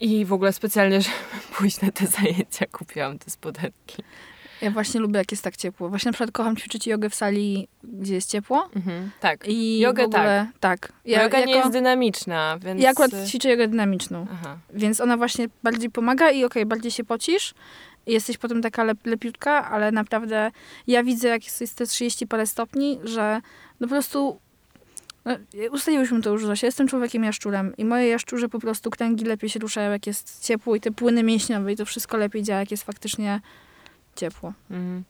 [0.00, 1.16] I w ogóle specjalnie, żeby
[1.56, 4.02] pójść na te zajęcia, kupiłam te spodenki.
[4.64, 5.88] Ja właśnie lubię, jak jest tak ciepło.
[5.88, 8.68] Właśnie na przykład kocham ćwiczyć jogę w sali, gdzie jest ciepło.
[8.76, 9.48] Mhm, tak.
[9.48, 10.92] I Jogę ogóle, tak.
[11.04, 12.82] Ja, Joga nie jest dynamiczna, więc...
[12.82, 14.58] Ja akurat ćwiczę jogę dynamiczną, Aha.
[14.74, 17.54] więc ona właśnie bardziej pomaga i okej, bardziej się pocisz
[18.06, 20.50] i jesteś potem taka lep, lepiutka, ale naprawdę
[20.86, 23.40] ja widzę, jak jest, te 30 parę stopni, że
[23.80, 24.38] no po prostu
[25.24, 25.36] no,
[25.72, 29.50] ustaliłyśmy to już, że ja jestem człowiekiem jaszczurem i moje jaszczurze po prostu kręgi lepiej
[29.50, 32.70] się ruszają, jak jest ciepło i te płyny mięśniowe i to wszystko lepiej działa, jak
[32.70, 33.40] jest faktycznie
[34.16, 34.52] ciepło.
[34.70, 35.04] Mhm.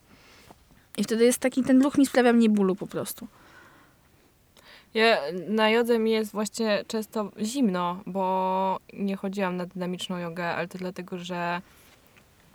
[0.96, 3.26] I wtedy jest taki, ten ruch mi sprawia mniej bólu po prostu.
[4.94, 10.68] Ja, na jodze mi jest właśnie często zimno, bo nie chodziłam na dynamiczną jogę, ale
[10.68, 11.62] to dlatego, że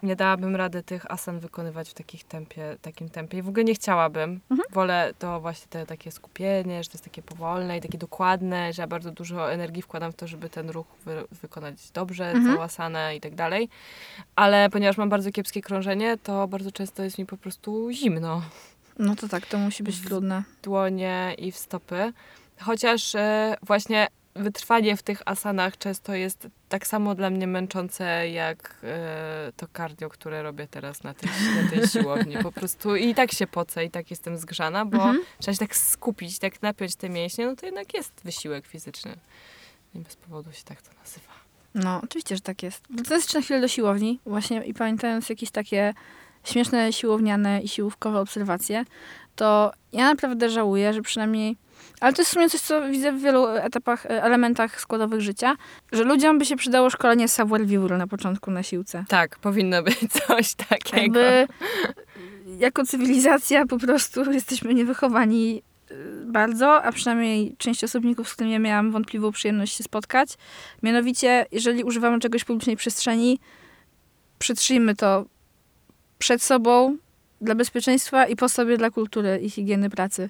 [0.03, 3.73] nie dałabym rady tych asan wykonywać w takich tempie, takim tempie i w ogóle nie
[3.75, 4.39] chciałabym.
[4.51, 4.69] Mhm.
[4.71, 8.81] Wolę to właśnie te takie skupienie, że to jest takie powolne i takie dokładne, że
[8.81, 12.45] ja bardzo dużo energii wkładam w to, żeby ten ruch wy, wykonać dobrze, Mhm.
[12.55, 13.69] całą asanę i tak dalej.
[14.35, 18.41] Ale ponieważ mam bardzo kiepskie krążenie, to bardzo często jest mi po prostu zimno
[18.99, 20.43] No to tak, to musi być W- trudne.
[20.63, 22.13] dłonie i w stopy.
[22.61, 24.07] Chociaż e, właśnie
[24.39, 30.09] wytrwanie w tych asanach często jest tak samo dla mnie męczące jak e, to cardio,
[30.09, 31.29] które robię teraz na tej,
[31.63, 32.37] na tej siłowni.
[32.37, 35.19] Po prostu i tak się pocę, i tak jestem zgrzana, bo Mhm.
[35.39, 39.17] trzeba się tak skupić, tak napiąć te mięśnie, no to jednak jest wysiłek fizyczny.
[39.95, 41.33] Nie bez powodu się tak to nazywa.
[41.75, 42.83] No, oczywiście, że tak jest.
[43.07, 45.93] To jest na chwilę do siłowni, właśnie i pamiętając jakieś takie
[46.43, 48.85] śmieszne siłowniane i siłówkowe obserwacje,
[49.35, 51.57] to ja naprawdę żałuję, że przynajmniej,
[51.99, 55.55] ale to jest w sumie coś, co widzę w wielu etapach, e, elementach składowych życia,
[55.91, 59.05] że ludziom by się przydało szkolenie savoir vivre na początku na siłce.
[59.07, 61.19] Tak, powinno być coś takiego.
[61.19, 61.47] Jakby
[62.59, 65.61] jako cywilizacja po prostu jesteśmy niewychowani
[65.91, 70.29] y, bardzo, a przynajmniej część osobników, z którymi ja miałam wątpliwą przyjemność się spotkać.
[70.83, 73.39] Mianowicie, jeżeli używamy czegoś w publicznej przestrzeni,
[74.39, 75.25] przytrzyjmy to
[76.17, 76.97] przed sobą
[77.41, 80.29] dla bezpieczeństwa i po sobie dla kultury i higieny pracy.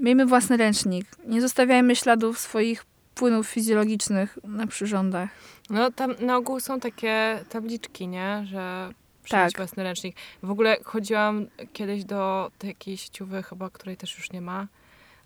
[0.00, 1.06] Miejmy własny ręcznik.
[1.26, 2.84] Nie zostawiajmy śladów swoich
[3.14, 5.30] płynów fizjologicznych na przyrządach.
[5.70, 8.42] No tam na ogół są takie tabliczki, nie?
[8.46, 8.90] Że
[9.22, 9.56] przynieść Tak.
[9.56, 10.16] własny ręcznik.
[10.42, 14.66] W ogóle chodziłam kiedyś do takiej sieciowej chyba, której też już nie ma,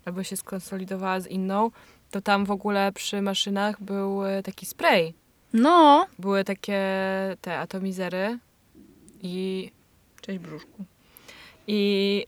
[0.05, 1.71] albo się skonsolidowała z inną,
[2.11, 5.13] to tam w ogóle przy maszynach był e, taki spray.
[5.53, 6.81] No, Były takie
[7.41, 8.39] te atomizery
[9.21, 9.71] i...
[10.21, 10.85] Cześć brzuszku.
[11.67, 12.25] I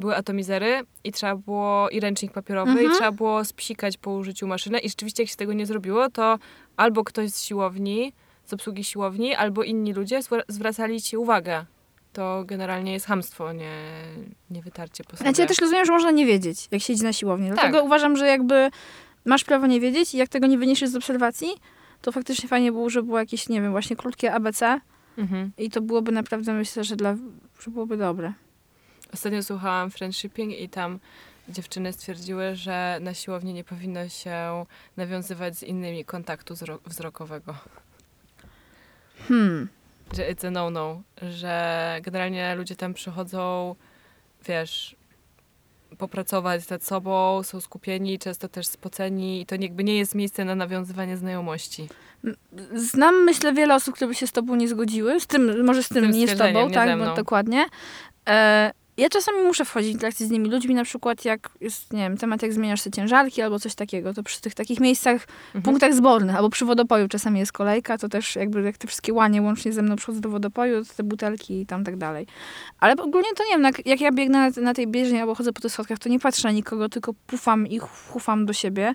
[0.00, 2.90] były atomizery i trzeba było, i ręcznik papierowy, Mhm.
[2.90, 4.78] i trzeba było spsikać po użyciu maszyny.
[4.78, 6.38] I rzeczywiście, jak się tego nie zrobiło, to
[6.76, 8.12] albo ktoś z siłowni,
[8.44, 11.64] z obsługi siłowni, albo inni ludzie zwra- zwracali ci uwagę.
[12.12, 13.72] To generalnie jest hamstwo, nie,
[14.50, 15.22] nie wytarcie po sobie.
[15.30, 17.48] Znaczy, ja też rozumiem, że można nie wiedzieć, jak siedzi na siłowni.
[17.48, 17.54] Tak.
[17.58, 18.70] Dlatego uważam, że jakby
[19.24, 21.48] masz prawo nie wiedzieć i jak tego nie wyniesiesz z obserwacji,
[22.02, 24.80] to faktycznie fajnie było, że było jakieś, nie wiem, właśnie krótkie ABC
[25.18, 25.52] Mhm.
[25.58, 27.16] i to byłoby naprawdę, myślę, że, dla,
[27.60, 28.32] że byłoby dobre.
[29.14, 30.98] Ostatnio słuchałam Friendshipping i tam
[31.48, 37.54] dziewczyny stwierdziły, że na siłowni nie powinno się nawiązywać z innymi kontaktu wzro- wzrokowego.
[39.28, 39.68] Hmm.
[40.16, 41.02] Że it's a no-no.
[41.30, 43.74] Że generalnie ludzie tam przychodzą,
[44.46, 44.96] wiesz,
[45.98, 50.54] popracować nad sobą, są skupieni, często też spoceni i to jakby nie jest miejsce na
[50.54, 51.88] nawiązywanie znajomości.
[52.74, 55.20] Znam, myślę, wiele osób, które by się z tobą nie zgodziły.
[55.20, 57.66] Z tym, może z tym, tym nie z tobą, nie tak, bo dokładnie.
[58.28, 61.98] E, ja czasami muszę wchodzić w interakcję z innymi ludźmi, na przykład jak jest, nie
[62.00, 65.62] wiem, temat jak zmieniasz te ciężarki albo coś takiego, to przy tych takich miejscach, Mhm.
[65.62, 69.42] punktach zbornych, albo przy wodopoju czasami jest kolejka, to też jakby jak te wszystkie łanie
[69.42, 72.26] łącznie ze mną przychodzą do wodopoju, to te butelki i tam tak dalej.
[72.80, 75.60] Ale ogólnie to nie wiem, jak, ja biegnę na, na tej bieżni albo chodzę po
[75.60, 77.78] tych schodkach, to nie patrzę na nikogo, tylko pufam i
[78.12, 78.94] chufam do siebie.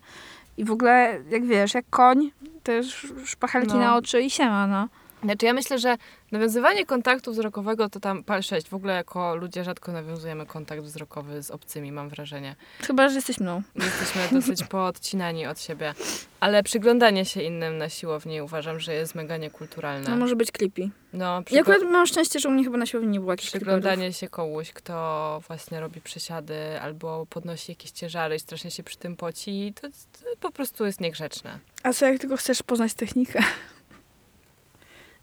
[0.57, 2.31] I w ogóle, jak wiesz, jak koń,
[2.63, 3.79] też szpachelki No.
[3.79, 4.87] na oczy i siema, no.
[5.25, 5.95] Znaczy ja myślę, że
[6.31, 8.69] nawiązywanie kontaktu wzrokowego to tam pal 6.
[8.69, 12.55] W ogóle jako ludzie rzadko nawiązujemy kontakt wzrokowy z obcymi, mam wrażenie.
[12.87, 13.61] Chyba, że jesteś mną.
[13.75, 15.93] Jesteśmy dosyć poodcinani od siebie.
[16.39, 20.09] Ale przyglądanie się innym na siłowni uważam, że jest mega niekulturalne.
[20.09, 20.89] No może być creepy.
[21.13, 23.49] No, Ja przygl- akurat mam szczęście, że u mnie chyba na siłowni nie było jakichś
[23.49, 28.97] przyglądanie się komuś, kto właśnie robi przysiady albo podnosi jakieś ciężary i strasznie się przy
[28.97, 31.59] tym poci, to, to po prostu jest niegrzeczne.
[31.83, 33.43] A co, jak tylko chcesz poznać technikę?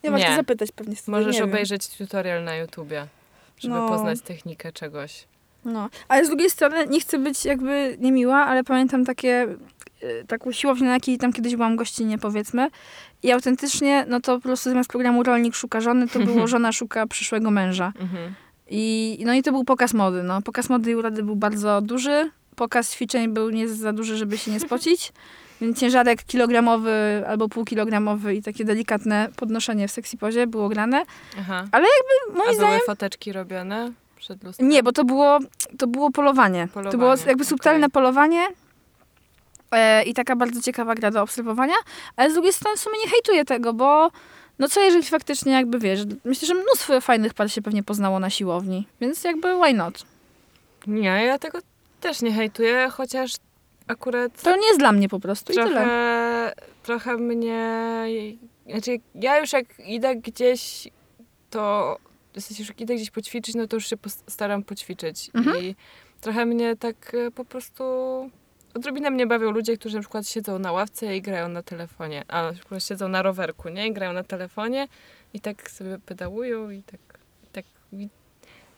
[0.04, 0.36] Nie, masz Nie.
[0.36, 0.96] zapytać pewnie.
[0.96, 1.48] z- Możesz nie wiem.
[1.50, 3.06] obejrzeć tutorial na YouTubie,
[3.58, 3.88] żeby No.
[3.88, 5.24] poznać technikę czegoś.
[5.64, 9.56] No, ale z drugiej strony nie chcę być jakby niemiła, ale pamiętam takie,
[10.02, 12.68] y, taką siłownię, na jakiej tam kiedyś byłam gościnnie, powiedzmy.
[13.22, 17.06] I autentycznie, no to po prostu zamiast programu Rolnik szuka żony, to było żona szuka
[17.06, 17.92] przyszłego męża.
[18.00, 18.34] Mhm.
[18.70, 20.42] I, no i to był pokaz mody, no.
[20.42, 22.30] Pokaz mody i urody był bardzo duży.
[22.56, 25.12] Pokaz ćwiczeń był nie za duży, żeby się nie spocić.
[25.62, 31.04] Więc ciężarek kilogramowy albo półkilogramowy i takie delikatne podnoszenie w sexy pozie było grane.
[31.40, 31.66] Aha.
[32.34, 34.68] Moim A zdaniem były foteczki robione przed lustrem?
[34.68, 35.38] Nie, bo to było,
[35.78, 36.66] to było polowanie.
[36.68, 37.90] To Polowanie, było jakby subtelne okej.
[37.90, 38.48] polowanie
[39.70, 41.74] e, i taka bardzo ciekawa gra do obserwowania,
[42.16, 44.10] ale z drugiej strony w sumie nie hejtuję tego, bo
[44.58, 48.30] no co jeżeli faktycznie jakby wiesz, myślę, że mnóstwo fajnych par się pewnie poznało na
[48.30, 50.02] siłowni, więc jakby why not?
[50.86, 51.58] Nie, ja tego
[52.00, 53.32] też nie hejtuję, chociaż
[53.92, 55.70] akurat To nie jest dla mnie po prostu i tyle.
[55.70, 56.52] trochę,
[56.82, 58.06] trochę mnie...
[58.70, 60.88] Znaczy, ja już jak idę gdzieś,
[61.50, 61.96] to...
[62.34, 63.96] W sensie, jak idę gdzieś poćwiczyć, no to już się
[64.28, 65.30] staram poćwiczyć.
[65.34, 65.64] Mhm.
[65.64, 65.76] I
[66.20, 67.84] trochę mnie tak e, po prostu...
[68.74, 72.24] Odrobinę mnie bawią ludzie, którzy na przykład siedzą na ławce i grają na telefonie.
[72.28, 73.86] A na przykład siedzą na rowerku, nie?
[73.86, 74.88] I grają na telefonie
[75.34, 77.00] i tak sobie pedałują i tak...
[77.44, 77.64] I tak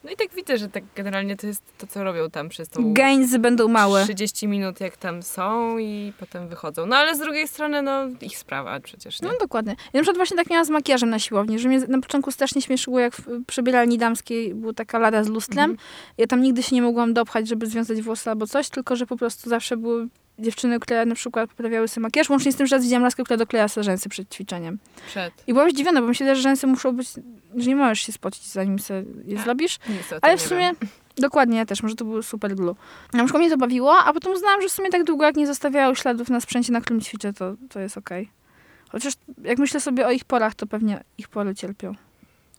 [0.04, 2.92] no i tak widzę, że tak generalnie to jest to, co robią tam przez tą
[2.92, 4.04] Gainsy będą małe.
[4.04, 6.86] 30 minut jak tam są i potem wychodzą.
[6.86, 9.28] No ale z drugiej strony, no ich sprawa przecież, nie?
[9.28, 9.72] No dokładnie.
[9.72, 12.62] Ja na przykład właśnie tak miałam z makijażem na siłowni, że mnie na początku strasznie
[12.62, 15.70] śmieszyło, jak w przebieralni damskiej była taka lada z lustrem.
[15.70, 15.88] Mhm.
[16.18, 19.16] Ja tam nigdy się nie mogłam dopchać, żeby związać włosy albo coś, tylko że po
[19.16, 22.84] prostu zawsze były dziewczyny, które na przykład poprawiały sobie makijaż, łącznie z tym, że raz
[22.84, 24.78] widziałam laskę, która dokleja sobie rzęsy przed ćwiczeniem.
[25.06, 25.34] Przed.
[25.46, 27.08] I byłam zdziwiona, bo myślę, że rzęsy muszą być,
[27.56, 29.78] że nie możesz się spocić, zanim sobie je zrobisz.
[30.22, 30.72] Ale w sumie,
[31.16, 32.76] dokładnie, ja też, może to był super glue.
[33.12, 35.46] Na przykład mnie to bawiło, a potem uznałam, że w sumie tak długo, jak nie
[35.46, 38.28] zostawiają śladów na sprzęcie, na którym ćwiczę, to, to jest okej.
[38.88, 41.94] Chociaż jak myślę sobie o ich porach, to pewnie ich pory cierpią.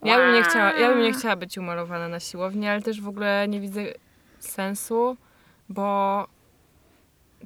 [0.04, 3.08] Ja bym, nie chciała, ja bym nie chciała być umalowana na siłowni, ale też w
[3.08, 3.82] ogóle nie widzę
[4.40, 5.18] sensu,
[5.70, 6.28] bo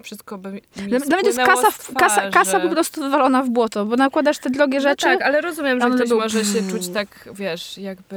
[0.04, 3.44] wszystko by mi Dla, dla mnie to jest kasa, w- kasa, kasa po prostu wywalona
[3.44, 5.08] w błoto, bo nakładasz te drogie rzeczy.
[5.08, 8.16] No tak, ale rozumiem, że ktoś był- może się czuć tak, wiesz, jakby,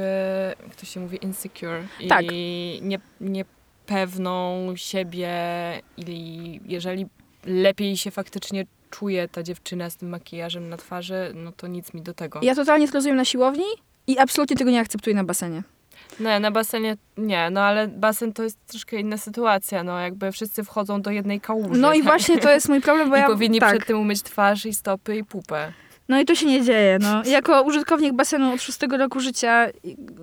[0.67, 1.83] jak to się mówi, insecure.
[2.09, 2.25] Tak.
[2.31, 5.29] I nie, niepewną siebie
[5.97, 7.05] i jeżeli
[7.45, 12.01] lepiej się faktycznie czuje ta dziewczyna z tym makijażem na twarzy, no to nic mi
[12.01, 12.39] do tego.
[12.43, 13.63] Ja totalnie to rozumiem na siłowni
[14.07, 15.63] i absolutnie tego nie akceptuję na basenie.
[16.19, 20.63] Nie, na basenie nie, no ale basen to jest troszkę inna sytuacja, no jakby wszyscy
[20.63, 21.81] wchodzą do jednej kałuży.
[21.81, 22.05] No i tak?
[22.05, 23.27] właśnie to jest mój problem, bo I ja...
[23.27, 23.69] powinni tak.
[23.69, 25.73] przed tym umyć twarz i stopy i pupę.
[26.09, 27.23] No i to się nie dzieje, no.
[27.25, 29.67] Jako użytkownik basenu od szóstego roku życia,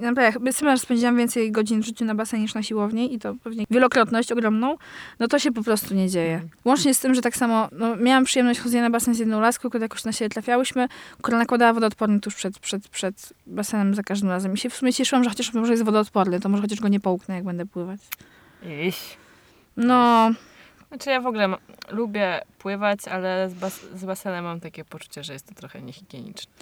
[0.00, 3.64] naprawdę, sama spędziłam więcej godzin w życiu na basenie niż na siłowni i to pewnie
[3.70, 4.76] wielokrotność ogromną,
[5.18, 6.34] no to się po prostu nie dzieje.
[6.34, 6.50] Mhm.
[6.64, 9.68] Łącznie z tym, że tak samo, no, miałam przyjemność chodzenia na basen z jedną laską,
[9.68, 10.88] która jakoś na siebie trafiałyśmy,
[11.22, 14.54] która nakładała wodoodporny tuż przed, przed, przed basenem za każdym razem.
[14.54, 17.00] I się w sumie cieszyłam, że chociaż może jest wodoodporny, to może chociaż go nie
[17.00, 18.00] połknę, jak będę pływać.
[18.86, 18.96] Iś.
[19.76, 20.30] No,
[20.90, 21.48] Znaczy ja w ogóle
[21.90, 26.52] lubię pływać, ale z, bas, z basenem mam takie poczucie, że jest to trochę niehigieniczne.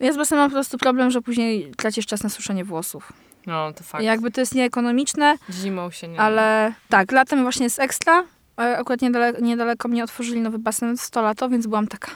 [0.00, 3.12] ja z basenem mam po prostu problem, że później tracisz czas na suszenie włosów.
[3.46, 4.04] No to fakt.
[4.04, 8.24] Jakby to jest nieekonomiczne, Zimą się nie Ale tak, latem właśnie jest ekstra.
[8.56, 12.10] a Akurat niedaleko, niedaleko mnie otworzyli nowy basen 100 lato, więc byłam taka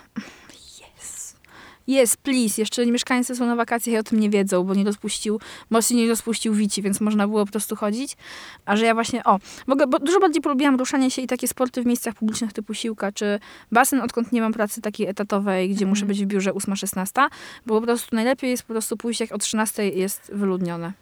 [1.99, 2.61] yes, please.
[2.61, 6.09] Jeszcze mieszkańcy są na wakacjach i o tym nie wiedzą, bo nie rozpuścił, mocno nie
[6.09, 8.17] rozpuścił wici, więc można było po prostu chodzić.
[8.65, 11.83] A że ja właśnie, o, ogóle, bo dużo bardziej polubiłam ruszanie się i takie sporty
[11.83, 13.41] w miejscach publicznych typu siłka, czy
[13.73, 16.09] basen, odkąd nie mam pracy takiej etatowej, gdzie muszę Mhm.
[16.09, 17.29] być w biurze 8-16,
[17.67, 20.93] bo po prostu najlepiej jest po prostu pójść, jak o 13 jest wyludnione.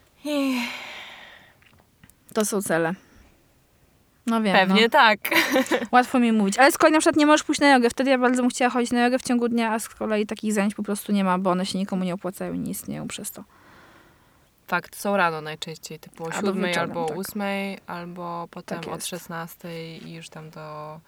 [2.34, 2.94] To są cele.
[4.28, 4.54] No wiem.
[4.54, 4.74] no.
[4.74, 5.18] Pewnie tak.
[5.92, 6.58] Łatwo mi mówić.
[6.58, 7.90] Ale z kolei na przykład nie możesz pójść na jogę.
[7.90, 10.52] Wtedy ja bardzo bym chciała chodzić na jogę w ciągu dnia, a z kolei takich
[10.52, 13.30] zajęć po prostu nie ma, bo one się nikomu nie opłacają i nie istnieją przez
[13.30, 13.44] to.
[14.66, 17.18] Fakt, są rano najczęściej, typu o Albo siódmej, wieczorem, albo o tak.
[17.18, 19.06] ósmej, albo potem Tak od jest.
[19.06, 21.00] 16 i już tam do,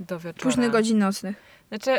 [0.00, 0.42] do wieczora.
[0.42, 1.36] Późnych godzin nocnych.
[1.68, 1.98] Znaczy,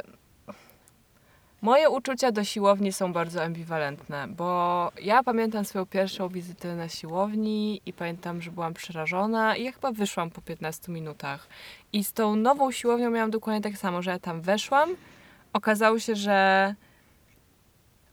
[1.61, 7.81] moje uczucia do siłowni są bardzo ambiwalentne, bo ja pamiętam swoją pierwszą wizytę na siłowni
[7.85, 11.47] i pamiętam, że byłam przerażona i ja chyba wyszłam po 15 minutach.
[11.93, 14.89] I z tą nową siłownią miałam dokładnie tak samo, że ja tam weszłam,
[15.53, 16.75] okazało się, że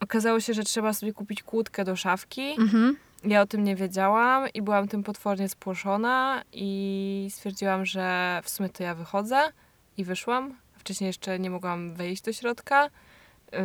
[0.00, 2.50] okazało się, że trzeba sobie kupić kłódkę do szafki.
[2.58, 2.96] Mhm.
[3.24, 8.68] Ja o tym nie wiedziałam i byłam tym potwornie spłoszona i stwierdziłam, że w sumie
[8.68, 9.52] to ja wychodzę
[9.96, 10.54] i wyszłam.
[10.78, 12.90] Wcześniej jeszcze nie mogłam wejść do środka,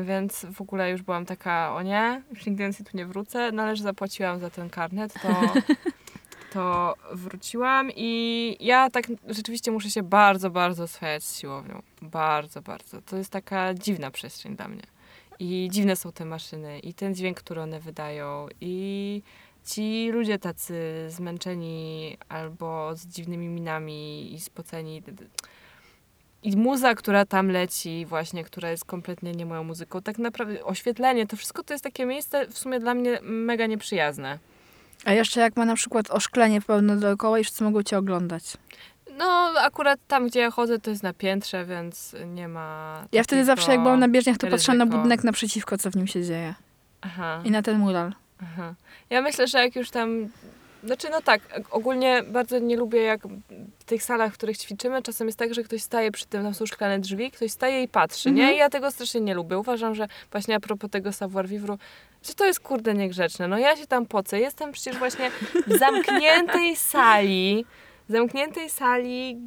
[0.03, 3.63] więc w ogóle już byłam taka, o nie, już nigdy więcej tu nie wrócę, no
[3.63, 5.53] ale że zapłaciłam za ten karnet, to,
[6.53, 11.81] to wróciłam i ja tak rzeczywiście muszę się bardzo, bardzo oswajać z siłownią.
[12.01, 13.01] Bardzo, bardzo.
[13.01, 14.83] To jest taka dziwna przestrzeń dla mnie.
[15.39, 19.21] I dziwne są te maszyny, i ten dźwięk, który one wydają, i
[19.65, 25.03] ci ludzie tacy zmęczeni albo z dziwnymi minami i spoceni.
[26.43, 30.01] I muza, która tam leci, właśnie, która jest kompletnie nie moją muzyką.
[30.01, 34.39] Tak naprawdę oświetlenie, to wszystko to jest takie miejsce w sumie dla mnie mega nieprzyjazne.
[35.05, 38.43] A jeszcze jak ma na przykład oszklenie pełne dookoła i wszyscy mogą cię oglądać.
[39.17, 43.01] No, akurat tam, gdzie ja chodzę, to jest na piętrze, więc nie ma.
[43.11, 44.97] Ja wtedy zawsze, jak byłam na bieżniach, to patrzyłam na ryzyko.
[44.97, 46.53] budynek naprzeciwko, co w nim się dzieje.
[47.01, 47.41] Aha.
[47.45, 48.13] I na ten mural.
[48.41, 48.73] Aha.
[49.09, 50.29] Ja myślę, że jak już tam.
[50.85, 51.41] Znaczy, no tak,
[51.71, 53.21] ogólnie bardzo nie lubię, jak
[53.79, 56.53] w tych salach, w których ćwiczymy, czasem jest tak, że ktoś staje przy tym, tam
[56.53, 58.41] są szklane drzwi, ktoś staje i patrzy, nie?
[58.41, 58.55] Mhm.
[58.55, 59.57] I ja tego strasznie nie lubię.
[59.57, 61.77] Uważam, że właśnie a propos tego savoir vivre,
[62.23, 63.47] że to jest kurde niegrzeczne.
[63.47, 65.31] No ja się tam pocę, jestem przecież właśnie
[65.67, 67.65] w zamkniętej sali,
[68.09, 69.37] zamkniętej sali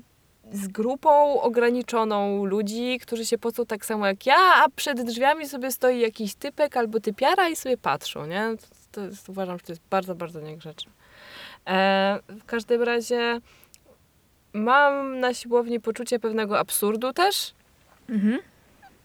[0.52, 5.72] z grupą ograniczoną ludzi, którzy się pocą tak samo jak ja, a przed drzwiami sobie
[5.72, 8.54] stoi jakiś typek albo typiara i sobie patrzą, nie?
[8.60, 10.92] To, to jest, uważam, że to jest bardzo, bardzo niegrzeczne.
[11.66, 13.40] E, w każdym razie
[14.52, 17.54] mam na siłowni poczucie pewnego absurdu też
[18.08, 18.38] Mhm.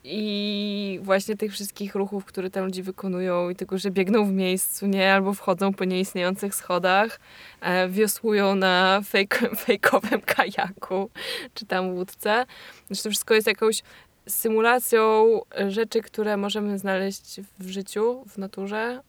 [0.03, 4.87] i właśnie tych wszystkich ruchów, które tam ludzie wykonują i tego, że biegną w miejscu,
[4.87, 5.13] nie?
[5.13, 7.19] Albo wchodzą po nieistniejących schodach,
[7.61, 11.09] e, wiosłują na fejk, fejkowym kajaku
[11.53, 12.45] czy tam łódce.
[12.87, 13.83] Znaczy to wszystko jest jakąś
[14.29, 15.25] symulacją
[15.67, 19.01] rzeczy, które możemy znaleźć w życiu, w naturze,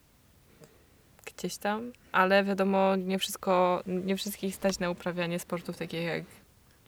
[1.25, 6.23] gdzieś tam, ale wiadomo, nie wszystko, nie wszystkich stać na uprawianie sportów takich jak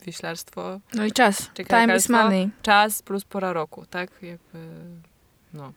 [0.05, 1.49] wioślarstwo, No i czas.
[1.53, 2.49] Czy Time is money.
[2.61, 4.09] czas plus pora roku, tak?
[4.21, 4.59] Jakby,
[5.53, 5.73] no.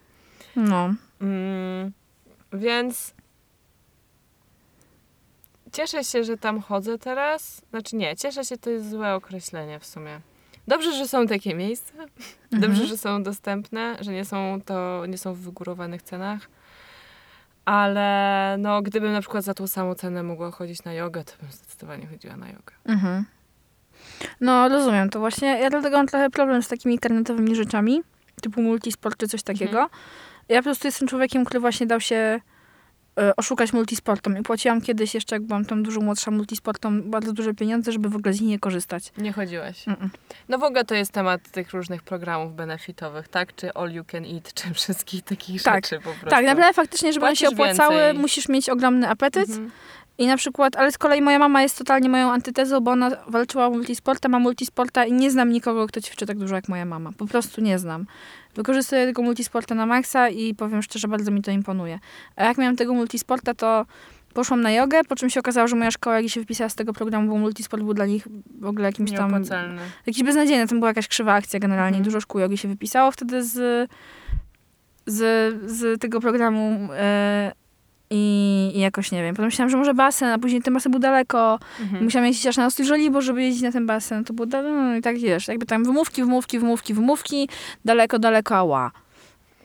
[0.57, 0.95] No.
[1.21, 1.93] Mm,
[2.53, 3.15] więc
[5.73, 7.63] cieszę się, że tam chodzę teraz.
[7.71, 10.21] Znaczy nie, cieszę się, to jest złe określenie w sumie.
[10.69, 11.93] Dobrze, że są takie miejsca.
[12.53, 12.87] Dobrze, Mhm.
[12.87, 16.49] że są dostępne, że nie są to nie są w wygórowanych cenach.
[17.69, 21.53] Ale no, gdybym na przykład za tą samą cenę mogła chodzić na jogę, to bym
[21.53, 22.75] zdecydowanie chodziła na jogę.
[22.85, 23.25] Mhm.
[24.41, 25.49] No, rozumiem to właśnie.
[25.49, 28.03] Ja dlatego mam trochę problem z takimi internetowymi rzeczami,
[28.43, 29.83] typu multisport czy coś takiego.
[29.83, 29.89] Mhm.
[30.49, 32.41] Ja po prostu jestem człowiekiem, który właśnie dał się
[33.37, 37.93] oszukać multisportom i płaciłam kiedyś jeszcze, jak byłam tam dużo młodsza multisportom, bardzo duże pieniądze,
[37.93, 39.13] żeby w ogóle z nich nie korzystać.
[39.19, 39.85] Nie chodziłaś.
[39.87, 40.09] Mm-mm.
[40.49, 43.55] No w ogóle to jest temat tych różnych programów benefitowych, tak?
[43.55, 45.75] Czy all you can eat, czy wszystkich takich Tak.
[45.87, 46.31] rzeczy po prostu.
[46.31, 48.21] Tak, naprawdę faktycznie, żeby one się opłacały, więcej.
[48.21, 49.49] musisz mieć ogromny apetyt.
[49.49, 49.71] Mhm.
[50.19, 53.67] I na przykład, ale z kolei moja mama jest totalnie moją antytezą, bo ona walczyła
[53.67, 57.11] o multisporta, ma multisporta i nie znam nikogo, kto ćwiczy tak dużo jak moja mama.
[57.19, 58.07] Po prostu nie znam.
[58.55, 61.99] Wykorzystuję tego multisporta na maksa i powiem szczerze, bardzo mi to imponuje.
[62.37, 63.87] A jak miałam tego multisporta, to
[64.35, 66.93] poszłam na jogę, po czym się okazało, że moja szkoła, jak się wypisała z tego
[66.93, 68.29] programu, bo multisport był dla nich
[68.61, 69.31] w ogóle jakimś tam...
[69.31, 69.83] Nieopłacalny.
[70.07, 71.99] Jakiś beznadziejny, tam była jakaś krzywa akcja generalnie.
[71.99, 72.05] Mhm.
[72.05, 73.91] Dużo szkół jogi się wypisało wtedy z,
[75.07, 75.21] z,
[75.71, 77.53] z tego programu e,
[78.11, 79.35] i, i jakoś nie wiem.
[79.35, 81.59] Potem myślałam, że może basen, a później ten basen był daleko.
[81.81, 82.05] Mhm.
[82.05, 84.25] Musiałam jeździć aż na Ostyżolibo, żeby jeździć na ten basen.
[84.25, 87.49] To było daleko, no i tak wiesz, jakby tam wymówki, wymówki, wymówki, wymówki,
[87.85, 88.91] daleko, daleko, ała.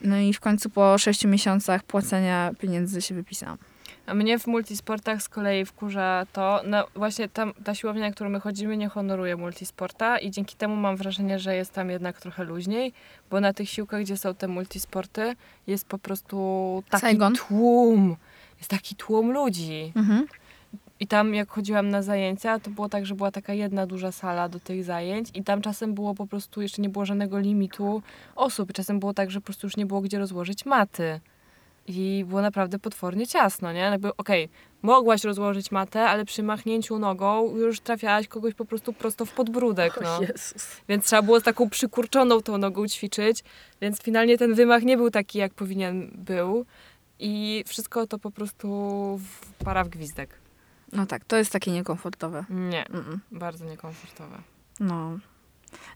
[0.01, 3.58] No i w końcu po sześciu miesiącach płacenia pieniędzy się wypisałam.
[4.06, 8.29] A mnie w multisportach z kolei wkurza to, no właśnie tam, ta siłownia, na którą
[8.29, 12.43] my chodzimy, nie honoruje multisporta i dzięki temu mam wrażenie, że jest tam jednak trochę
[12.43, 12.93] luźniej,
[13.29, 15.36] bo na tych siłkach, gdzie są te multisporty,
[15.67, 17.36] jest po prostu taki Saigon.
[17.36, 18.15] tłum.
[18.63, 19.91] Jest taki tłum ludzi.
[19.95, 20.28] Mhm.
[20.99, 24.49] I tam jak chodziłam na zajęcia, to było tak, że była taka jedna duża sala
[24.49, 28.02] do tych zajęć i tam czasem było po prostu, jeszcze nie było żadnego limitu
[28.36, 28.73] osób.
[28.73, 31.19] Czasem było tak, że po prostu już nie było gdzie rozłożyć maty.
[31.88, 33.80] I było naprawdę potwornie ciasno, nie?
[33.80, 34.49] Jakby, okej,
[34.82, 39.99] mogłaś rozłożyć matę, ale przy machnięciu nogą już trafiałaś kogoś po prostu prosto w podbródek,
[40.04, 40.19] no.
[40.89, 43.43] Więc trzeba było z taką przykurczoną tą nogą ćwiczyć,
[43.82, 46.65] więc finalnie ten wymach nie był taki, jak powinien był.
[47.25, 49.19] I wszystko to po prostu
[49.65, 50.29] para w gwizdek.
[50.91, 52.45] No tak, to jest takie niekomfortowe.
[52.49, 53.17] Nie, Mm-mm.
[53.31, 54.38] bardzo niekomfortowe.
[54.79, 55.12] No.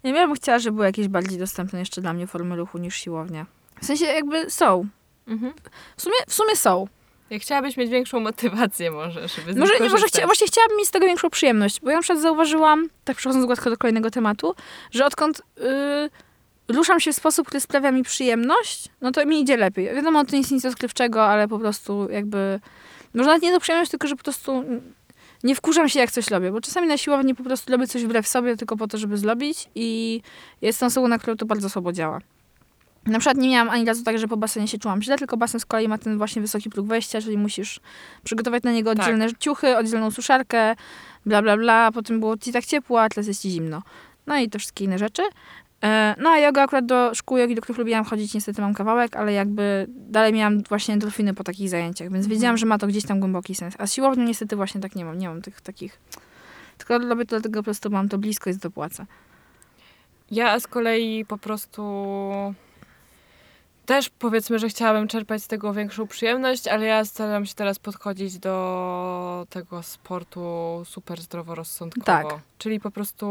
[0.03, 2.77] Nie wiem, ja bym chciała, żeby były jakieś bardziej dostępne jeszcze dla mnie formy ruchu
[2.77, 3.45] niż siłownia.
[3.81, 4.87] W sensie jakby są.
[5.27, 5.53] Mhm.
[5.97, 6.87] W sumie, w sumie są.
[7.29, 10.11] Jak chciałabyś mieć większą motywację może, żeby z Może, może korzystać.
[10.11, 13.45] chcia, właśnie chciałabym mieć z tego większą przyjemność, bo ja na przykład zauważyłam, tak przechodząc
[13.45, 14.55] gładko do kolejnego tematu,
[14.91, 16.09] że odkąd yy,
[16.67, 19.95] ruszam się w sposób, który sprawia mi przyjemność, no to mi idzie lepiej.
[19.95, 22.59] Wiadomo, to nie jest nic odkrywczego, ale po prostu jakby,
[23.13, 24.63] może nawet nie do przyjemność, tylko że po prostu
[25.43, 28.27] nie wkurzam się, jak coś robię, bo czasami na siłowni po prostu robię coś wbrew
[28.27, 30.21] sobie, tylko po to, żeby zrobić i
[30.61, 32.19] jestem osobą, na którą to bardzo słabo działa.
[33.05, 35.59] Na przykład nie miałam ani razu tak, że po basenie się czułam źle, tylko basen
[35.59, 37.79] z kolei ma ten właśnie wysoki próg wejścia, czyli musisz
[38.23, 38.99] przygotować na niego Tak.
[38.99, 40.75] oddzielne ciuchy, oddzielną suszarkę,
[41.25, 41.91] bla, bla, bla.
[41.91, 43.81] Potem było ci tak ciepło, a teraz jest ci zimno.
[44.27, 45.21] No i te wszystkie inne rzeczy.
[45.83, 49.15] E, No a yoga akurat do szkół jogi, do których lubiłam chodzić, niestety mam kawałek,
[49.15, 52.57] ale jakby dalej miałam właśnie endorfiny po takich zajęciach, więc wiedziałam, Mhm.
[52.57, 53.75] że ma to gdzieś tam głęboki sens.
[53.77, 55.99] A z siłownią niestety właśnie tak nie mam, nie mam tych takich...
[56.77, 59.05] Tylko robię to dlatego po prostu mam to blisko i dopłacę.
[60.31, 61.83] Ja z kolei po prostu
[63.85, 68.39] też powiedzmy, że chciałabym czerpać z tego większą przyjemność, ale ja staram się teraz podchodzić
[68.39, 70.41] do tego sportu
[70.85, 72.29] super zdroworozsądkowo.
[72.29, 72.39] Tak.
[72.57, 73.27] Czyli po prostu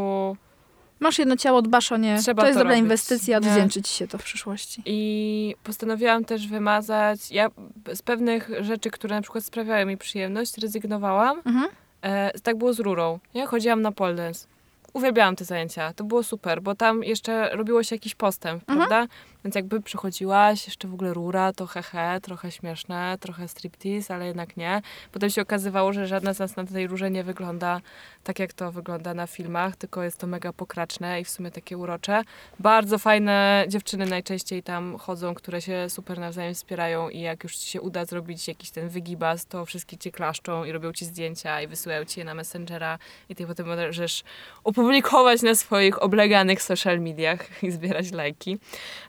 [1.01, 2.19] Masz jedno ciało, dbasz o nie.
[2.23, 4.83] Trzeba to jest to dobra robić, inwestycja, odwdzięczy ci się to w przyszłości.
[4.87, 7.31] I postanowiłam też wymazać.
[7.31, 7.51] Ja
[7.95, 11.43] z pewnych rzeczy, które na przykład sprawiały mi przyjemność, rezygnowałam.
[11.47, 11.67] Mhm.
[12.03, 13.19] E, tak było z rurą.
[13.35, 14.47] Ja chodziłam na pole dance.
[14.93, 15.93] Uwielbiałam te zajęcia.
[15.93, 18.89] To było super, bo tam jeszcze robiło się jakiś postęp, Mhm.
[18.89, 19.15] prawda?
[19.47, 24.57] Więc jakby przychodziłaś, jeszcze w ogóle rura, to hehe, trochę śmieszne, trochę striptease, ale jednak
[24.57, 24.83] nie.
[25.13, 27.81] Potem się okazywało, że żadna z nas na tej rurze nie wygląda
[28.25, 31.79] tak, jak to wygląda na filmach, tylko jest to mega pokraczne i w sumie takie
[31.79, 32.23] urocze.
[32.59, 37.71] Bardzo fajne dziewczyny najczęściej tam chodzą, które się super nawzajem wspierają i jak już ci
[37.71, 41.67] się uda zrobić jakiś ten wygibas, to wszystkie cię klaszczą i robią ci zdjęcia i
[41.67, 44.25] wysyłają ci je na Messengera i ty potem możesz
[44.65, 48.59] opublikować na swoich obleganych social mediach i zbierać lajki.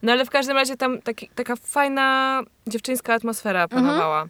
[0.04, 4.28] No ale w każdym razie tam taki, taka fajna dziewczyńska atmosfera panowała.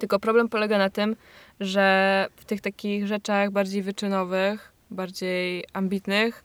[0.00, 1.16] Tylko problem polega na tym,
[1.60, 6.44] że w tych takich rzeczach bardziej wyczynowych, bardziej ambitnych,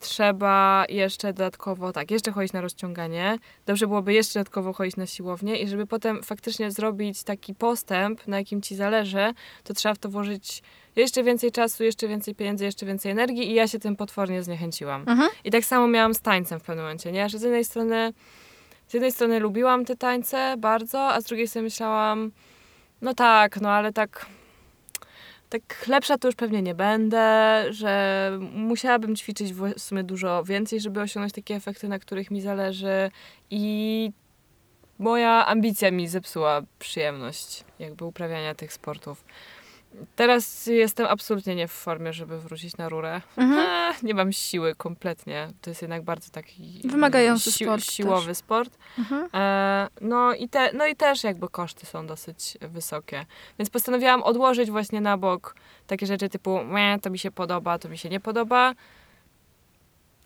[0.00, 3.38] trzeba jeszcze dodatkowo, tak, jeszcze chodzić na rozciąganie.
[3.66, 8.38] Dobrze byłoby jeszcze dodatkowo chodzić na siłownię i żeby potem faktycznie zrobić taki postęp, na
[8.38, 10.62] jakim ci zależy, to trzeba w to włożyć
[10.96, 15.04] jeszcze więcej czasu, jeszcze więcej pieniędzy, jeszcze więcej energii i ja się tym potwornie zniechęciłam.
[15.08, 15.30] Mhm.
[15.44, 17.28] I tak samo miałam z tańcem w pewnym momencie, nie?
[17.28, 18.12] Że z jednej strony,
[18.88, 22.32] z jednej strony lubiłam te tańce bardzo, a z drugiej strony myślałam,
[23.02, 24.26] no tak, no ale tak,
[25.48, 31.00] tak lepsza to już pewnie nie będę, że musiałabym ćwiczyć w sumie dużo więcej, żeby
[31.00, 33.10] osiągnąć takie efekty, na których mi zależy
[33.50, 34.10] i
[34.98, 39.24] moja ambicja mi zepsuła przyjemność jakby uprawiania tych sportów.
[40.16, 43.20] Teraz jestem absolutnie nie w formie, żeby wrócić na rurę.
[43.36, 43.60] Mhm.
[43.68, 45.48] Eee, nie mam siły kompletnie.
[45.62, 48.78] To jest jednak bardzo taki Wymagający sił- sport siłowy sport.
[48.98, 49.28] Mhm.
[49.34, 53.26] E, no, i te, no i też jakby koszty są dosyć wysokie.
[53.58, 55.54] Więc postanowiłam odłożyć właśnie na bok
[55.86, 58.74] takie rzeczy typu "Meh, to mi się podoba, to mi się nie podoba.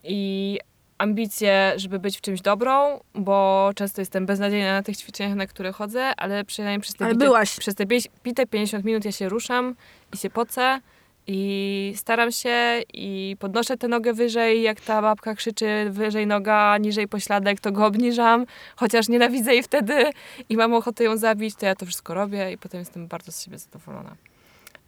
[0.03, 0.59] I
[1.03, 5.71] ambicje, żeby być w czymś dobrą, bo często jestem beznadziejna na tych ćwiczeniach, na które
[5.71, 7.59] chodzę, ale przynajmniej przez te, Ale bite, byłaś.
[7.59, 9.75] przez te bie- bite 50 minut ja się ruszam
[10.13, 10.81] i się pocę
[11.27, 17.07] i staram się i podnoszę tę nogę wyżej, jak ta babka krzyczy wyżej noga, niżej
[17.07, 18.45] pośladek, to go obniżam,
[18.75, 20.05] chociaż nienawidzę jej wtedy
[20.49, 23.43] i mam ochotę ją zabić, to ja to wszystko robię i potem jestem bardzo z
[23.45, 24.15] siebie zadowolona.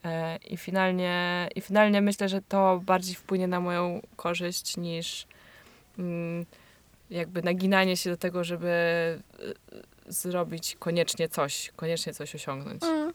[0.05, 5.28] E, I finalnie, I finalnie myślę, że to bardziej wpłynie na moją korzyść niż
[7.10, 8.68] jakby naginanie się do tego, żeby
[9.39, 9.54] y,
[10.08, 12.84] zrobić koniecznie coś, koniecznie coś osiągnąć.
[12.84, 13.14] Mm.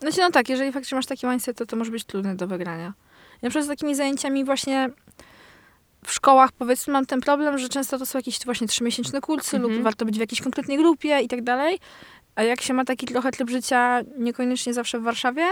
[0.00, 2.84] Znaczy, no tak, jeżeli faktycznie masz taki mindset, to to może być trudne do wygrania.
[2.84, 2.92] Ja
[3.42, 4.90] na przykład z takimi zajęciami właśnie
[6.04, 9.74] w szkołach, powiedzmy, mam ten problem, że często to są jakieś właśnie trzymiesięczne kursy Mhm.
[9.74, 11.78] lub warto być w jakiejś konkretnej grupie i tak dalej.
[12.34, 15.46] A jak się ma taki trochę tryb życia, niekoniecznie zawsze w Warszawie,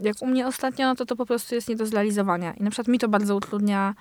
[0.00, 2.54] jak u mnie ostatnio, no to to po prostu jest nie do zrealizowania.
[2.54, 3.94] I na przykład mi to bardzo utrudnia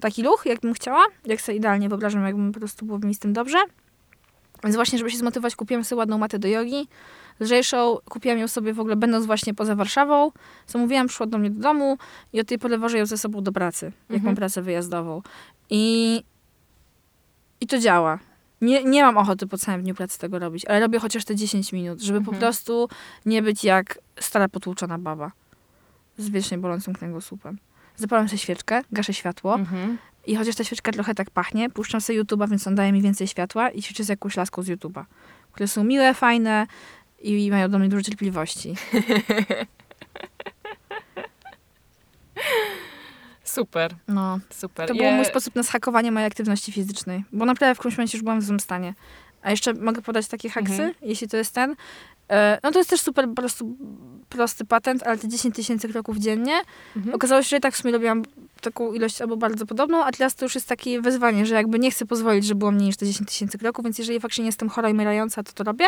[0.00, 1.04] taki ruch, jakbym chciała.
[1.26, 3.58] Jak sobie idealnie wyobrażam, jakbym po prostu było mi z tym dobrze.
[4.64, 6.88] Więc właśnie, żeby się zmotywować, kupiłam sobie ładną matę do jogi,
[7.40, 7.96] lżejszą.
[8.08, 10.32] Kupiłam ją sobie w ogóle będąc właśnie poza Warszawą.
[10.66, 11.98] Zamówiłam, przyszła do mnie do domu
[12.32, 14.24] i od tej pory wożę ją ze sobą do pracy, jak Mhm.
[14.24, 15.22] mam pracę wyjazdową.
[15.70, 16.22] I,
[17.60, 18.18] i to działa.
[18.60, 21.72] Nie, nie mam ochoty po całym dniu pracy tego robić, ale robię chociaż te 10
[21.72, 22.38] minut, żeby po Mhm.
[22.38, 22.88] prostu
[23.26, 25.32] nie być jak stara potłuczona baba
[26.18, 27.58] z wiecznie bolącym kręgosłupem.
[27.96, 29.98] Zapalam sobie świeczkę, gaszę światło Mhm.
[30.26, 33.26] i chociaż ta świeczka trochę tak pachnie, puszczam sobie YouTube'a, więc on daje mi więcej
[33.26, 35.04] światła i ćwiczę z jakąś laską z YouTube'a,
[35.52, 36.66] które są miłe, fajne
[37.22, 38.74] i mają do mnie dużo cierpliwości.
[43.44, 44.88] Super, No, super.
[44.88, 48.22] to był mój sposób na zhakowanie mojej aktywności fizycznej, bo naprawdę w którymś momencie już
[48.24, 48.94] byłam w złym stanie.
[49.42, 50.92] A jeszcze mogę podać takie haksy, Mhm.
[51.02, 51.76] jeśli to jest ten.
[52.30, 53.76] E, No to jest też super po prostu
[54.28, 56.54] prosty patent, ale te 10 tysięcy kroków dziennie.
[56.96, 57.14] Mhm.
[57.14, 58.22] Okazało się, że i tak w sumie robiłam
[58.60, 61.90] taką ilość albo bardzo podobną, a teraz to już jest takie wyzwanie, że jakby nie
[61.90, 64.68] chcę pozwolić, żeby było mniej niż te 10 tysięcy kroków, więc jeżeli faktycznie nie jestem
[64.68, 65.84] chora i umierająca, to to robię.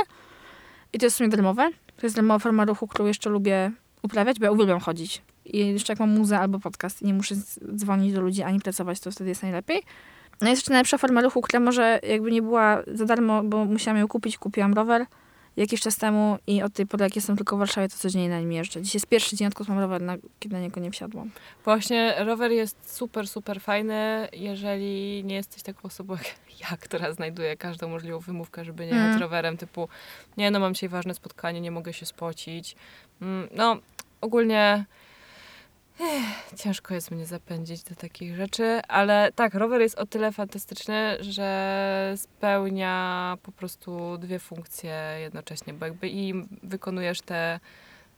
[0.92, 1.70] I to jest w sumie darmowe.
[1.96, 3.70] To jest darmowa forma ruchu, którą jeszcze lubię
[4.02, 5.22] uprawiać, bo ja uwielbiam chodzić.
[5.44, 7.34] I jeszcze jak mam muzę albo podcast i nie muszę
[7.76, 9.82] dzwonić do ludzi ani pracować, to wtedy jest najlepiej.
[10.42, 13.98] No jest jeszcze najlepsza forma ruchu, która może jakby nie była za darmo, bo musiałam
[14.00, 14.38] ją kupić.
[14.38, 15.06] Kupiłam rower
[15.56, 18.40] jakiś czas temu i od tej pory, jak jestem tylko w Warszawie, to codziennie na
[18.40, 18.82] nim jeżdżę.
[18.82, 21.30] Dziś jest pierwszy dzień, odkąd mam rower, na, kiedy na niego nie wsiadłam.
[21.64, 27.56] Właśnie rower jest super, super fajny, jeżeli nie jesteś taką osobą jak ja, która znajduje
[27.56, 29.06] każdą możliwą wymówkę, żeby nie Mm.
[29.06, 29.88] jechać rowerem, typu
[30.36, 32.76] nie no, mam dzisiaj ważne spotkanie, nie mogę się spocić.
[33.22, 33.76] Mm, No,
[34.20, 34.84] ogólnie
[36.56, 42.14] Ciężko jest mnie zapędzić do takich rzeczy, ale tak, rower jest o tyle fantastyczny, że
[42.16, 47.60] spełnia po prostu dwie funkcje jednocześnie, bo jakby i wykonujesz te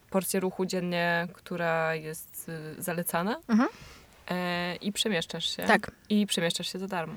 [0.09, 3.69] porcje ruchu dziennie, która jest y, zalecana Mhm.
[4.29, 5.63] e, i przemieszczasz się.
[5.63, 7.13] Tak, I przemieszczasz się za darmo.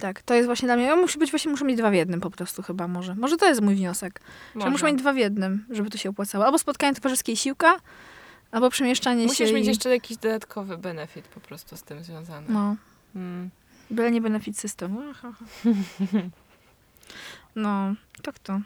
[0.00, 0.22] tak.
[0.22, 0.84] To jest właśnie dla mnie.
[0.84, 3.14] Ja musi być właśnie, muszę mieć dwa w jednym po prostu chyba może.
[3.14, 4.20] Może to jest mój wniosek.
[4.56, 6.44] Że muszę mieć dwa w jednym, żeby to się opłacało.
[6.44, 7.74] Albo spotkanie towarzyskie i siłka,
[8.52, 9.68] albo przemieszczanie Musisz się mieć i...
[9.68, 12.46] jeszcze jakiś dodatkowy benefit po prostu z tym związany.
[12.48, 12.76] No.
[13.14, 13.50] Mm.
[13.90, 14.98] Byle nie benefit system.
[15.10, 15.32] Aha.
[17.56, 18.60] No, tak to.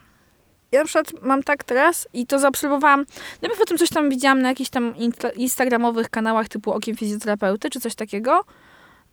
[0.73, 3.07] Ja na przykład mam tak teraz i to zaobserwowałam.
[3.43, 7.71] Najpierw o tym coś tam widziałam na jakichś tam insta- instagramowych kanałach typu Okiem Fizjoterapeuty
[7.71, 8.45] czy coś takiego,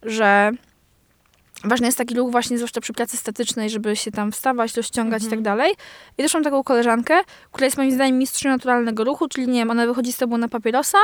[0.04, 0.52] że
[1.64, 5.26] ważny jest taki ruch właśnie, zwłaszcza przy pracy statycznej, żeby się tam wstawać, rozciągać i
[5.26, 5.40] Mhm.
[5.40, 5.74] tak dalej.
[6.18, 7.20] I też mam taką koleżankę,
[7.52, 10.48] która jest moim zdaniem mistrzem naturalnego ruchu, czyli nie wiem, ona wychodzi z tobą na
[10.48, 10.98] papierosa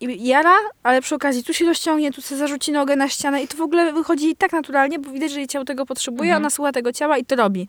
[0.00, 3.48] i jara, ale przy okazji tu się rozciągnie, tu sobie zarzuci nogę na ścianę i
[3.48, 6.42] to w ogóle wychodzi tak naturalnie, bo widać, że jej ciało tego potrzebuje, Mhm.
[6.42, 7.68] ona słucha tego ciała i to robi.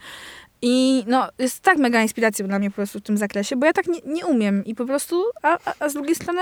[0.62, 3.74] I no, jest tak mega inspiracją dla mnie po prostu w tym zakresie, bo ja
[3.74, 6.42] tak nie, nie umiem i po prostu, a, a, a z drugiej strony,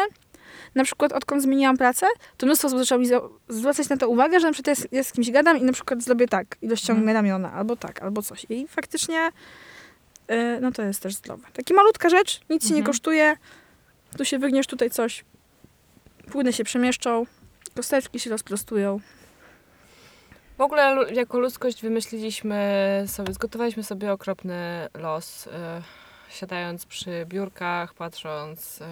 [0.75, 2.07] na przykład odkąd zmieniłam pracę,
[2.37, 3.07] to mnóstwo osób zaczęło mi
[3.49, 6.27] zwracać na to uwagę, że na przykład ja z, kimś gadam i na przykład zrobię
[6.27, 8.45] tak i rozciągnę ramiona, albo tak, albo coś.
[8.49, 9.29] I faktycznie,
[10.31, 11.47] y, no to jest też zdrowe.
[11.53, 12.85] Taka malutka rzecz, nic ci nie Mhm.
[12.85, 13.37] kosztuje,
[14.17, 15.25] tu się wygniesz, tutaj coś,
[16.31, 17.25] płyny się przemieszczą,
[17.75, 18.99] kosteczki się rozprostują.
[20.57, 25.49] W ogóle jako ludzkość wymyśliliśmy sobie, zgotowaliśmy sobie okropny los, y,
[26.29, 28.85] siadając przy biurkach, patrząc y,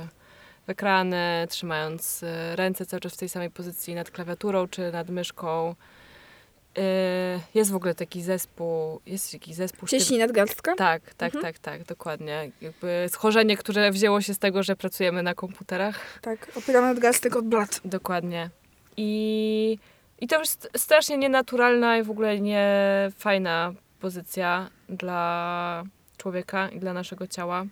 [0.67, 5.09] w ekrany, trzymając y, ręce cały czas w tej samej pozycji nad klawiaturą czy nad
[5.09, 5.75] myszką.
[6.77, 6.81] Y,
[7.55, 9.87] jest w ogóle taki zespół, jest jakiś zespół...
[9.87, 10.75] Cieśni nadgarstka?
[10.75, 11.53] Tak, tak, Mhm.
[11.53, 12.51] tak, tak, dokładnie.
[12.61, 16.19] Jakby schorzenie, które wzięło się z tego, że pracujemy na komputerach.
[16.21, 17.81] Tak, opieramy nadgarstek od blat.
[17.85, 18.49] Dokładnie.
[18.97, 19.79] I,
[20.21, 22.67] I to jest strasznie nienaturalna i w ogóle nie
[23.17, 25.83] fajna pozycja dla
[26.17, 27.65] człowieka i dla naszego ciała.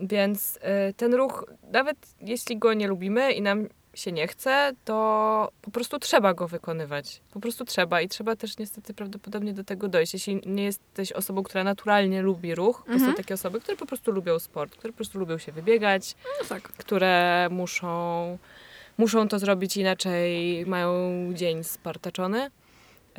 [0.00, 5.52] Więc y, ten ruch, nawet jeśli go nie lubimy i nam się nie chce, to
[5.62, 7.20] po prostu trzeba go wykonywać.
[7.32, 10.12] Po prostu trzeba i trzeba też niestety prawdopodobnie do tego dojść.
[10.14, 13.14] Jeśli nie jesteś osobą, która naturalnie lubi ruch, to są Mhm.
[13.14, 16.62] takie osoby, które po prostu lubią sport, które po prostu lubią się wybiegać, No tak.
[16.62, 18.38] które muszą,
[18.98, 20.92] muszą to zrobić inaczej, mają
[21.34, 22.50] dzień spartaczony.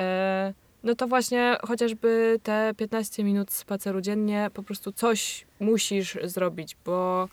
[0.00, 0.54] E,
[0.84, 7.28] no to właśnie chociażby te 15 minut spaceru dziennie po prostu coś musisz zrobić, bo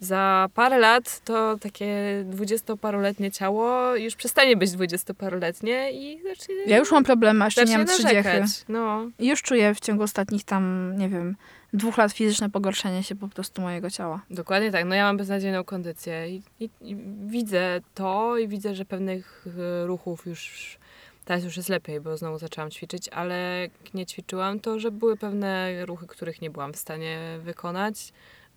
[0.00, 6.92] za parę lat to takie dwudziestoparoletnie ciało już przestanie być dwudziestoparoletnie i zacznie, Ja już
[6.92, 8.44] mam problem, a jeszcze nie mam trzydziechy.
[8.68, 11.36] No, I Już czuję w ciągu ostatnich tam, nie wiem,
[11.72, 14.22] dwóch lat fizyczne pogorszenie się po prostu mojego ciała.
[14.30, 14.84] Dokładnie tak.
[14.84, 19.86] No ja mam beznadziejną kondycję i, i, i widzę to i widzę, że pewnych e,
[19.86, 20.78] ruchów już
[21.24, 25.16] teraz już jest lepiej, bo znowu zaczęłam ćwiczyć, ale jak nie ćwiczyłam, to że były
[25.16, 28.12] pewne ruchy, których nie byłam w stanie wykonać.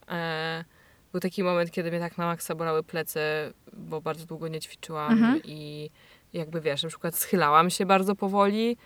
[0.10, 0.64] E,
[1.12, 3.20] był taki moment, kiedy mnie tak na maksa bolały plecy,
[3.74, 5.42] bo bardzo długo nie ćwiczyłam Mhm.
[5.46, 5.90] i
[6.34, 8.78] jakby wiesz, na przykład schylałam się bardzo powoli.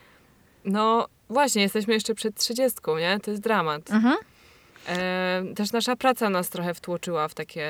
[0.65, 3.19] No właśnie, jesteśmy jeszcze przed trzydziestką, nie?
[3.19, 3.91] To jest dramat.
[3.91, 4.15] Mhm.
[4.87, 7.67] E, też nasza praca nas trochę wtłoczyła w takie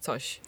[0.00, 0.40] coś.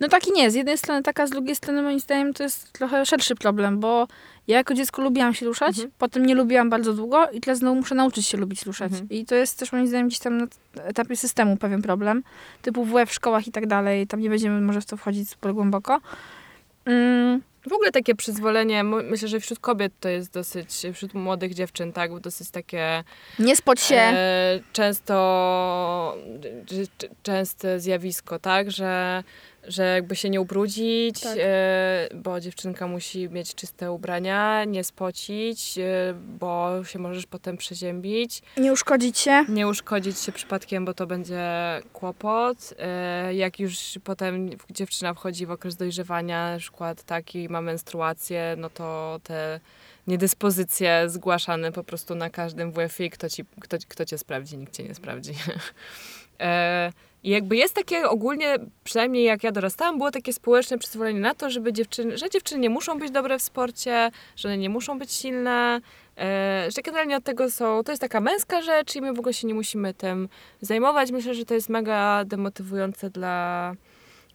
[0.00, 0.50] No tak i nie.
[0.50, 4.06] Z jednej strony taka, z drugiej strony moim zdaniem to jest trochę szerszy problem, bo
[4.46, 5.90] ja jako dziecko lubiłam się ruszać, Mhm.
[5.98, 8.92] potem nie lubiłam bardzo długo i teraz znowu muszę nauczyć się lubić ruszać.
[8.92, 9.10] Mhm.
[9.10, 10.46] I to jest też moim zdaniem gdzieś tam na
[10.82, 12.22] etapie systemu pewien problem,
[12.62, 14.06] typu WF w szkołach i tak dalej.
[14.06, 16.00] Tam nie będziemy może w to wchodzić głęboko.
[16.84, 21.92] Mm, W ogóle takie przyzwolenie, myślę, że wśród kobiet to jest dosyć, wśród młodych dziewczyn,
[21.92, 23.04] tak, dosyć takie
[23.38, 23.96] nie spać się.
[23.96, 26.16] e, często,
[27.22, 29.24] częste zjawisko, tak, że,
[29.68, 31.38] że jakby się nie ubrudzić, Tak.
[31.40, 38.42] e, bo dziewczynka musi mieć czyste ubrania, nie spocić, e, bo się możesz potem przeziębić.
[38.56, 39.44] Nie uszkodzić się.
[39.48, 41.42] nie uszkodzić się przypadkiem, bo to będzie
[41.92, 42.74] kłopot.
[42.78, 48.70] E, Jak już potem dziewczyna wchodzi w okres dojrzewania, na przykład taki ma menstruację, no
[48.70, 49.60] to te
[50.06, 54.84] niedyspozycje zgłaszane po prostu na każdym WF-ie, kto, ci, kto, kto cię sprawdzi, nikt cię
[54.84, 55.32] nie sprawdzi.
[57.26, 61.50] I jakby jest takie ogólnie, przynajmniej jak ja dorastałam, było takie społeczne przyzwolenie na to,
[61.50, 65.12] żeby dziewczyny, że dziewczyny nie muszą być dobre w sporcie, że one nie muszą być
[65.12, 65.80] silne,
[66.18, 69.34] e, że generalnie od tego są, to jest taka męska rzecz i my w ogóle
[69.34, 70.28] się nie musimy tym
[70.60, 71.12] zajmować.
[71.12, 73.74] Myślę, że to jest mega demotywujące dla,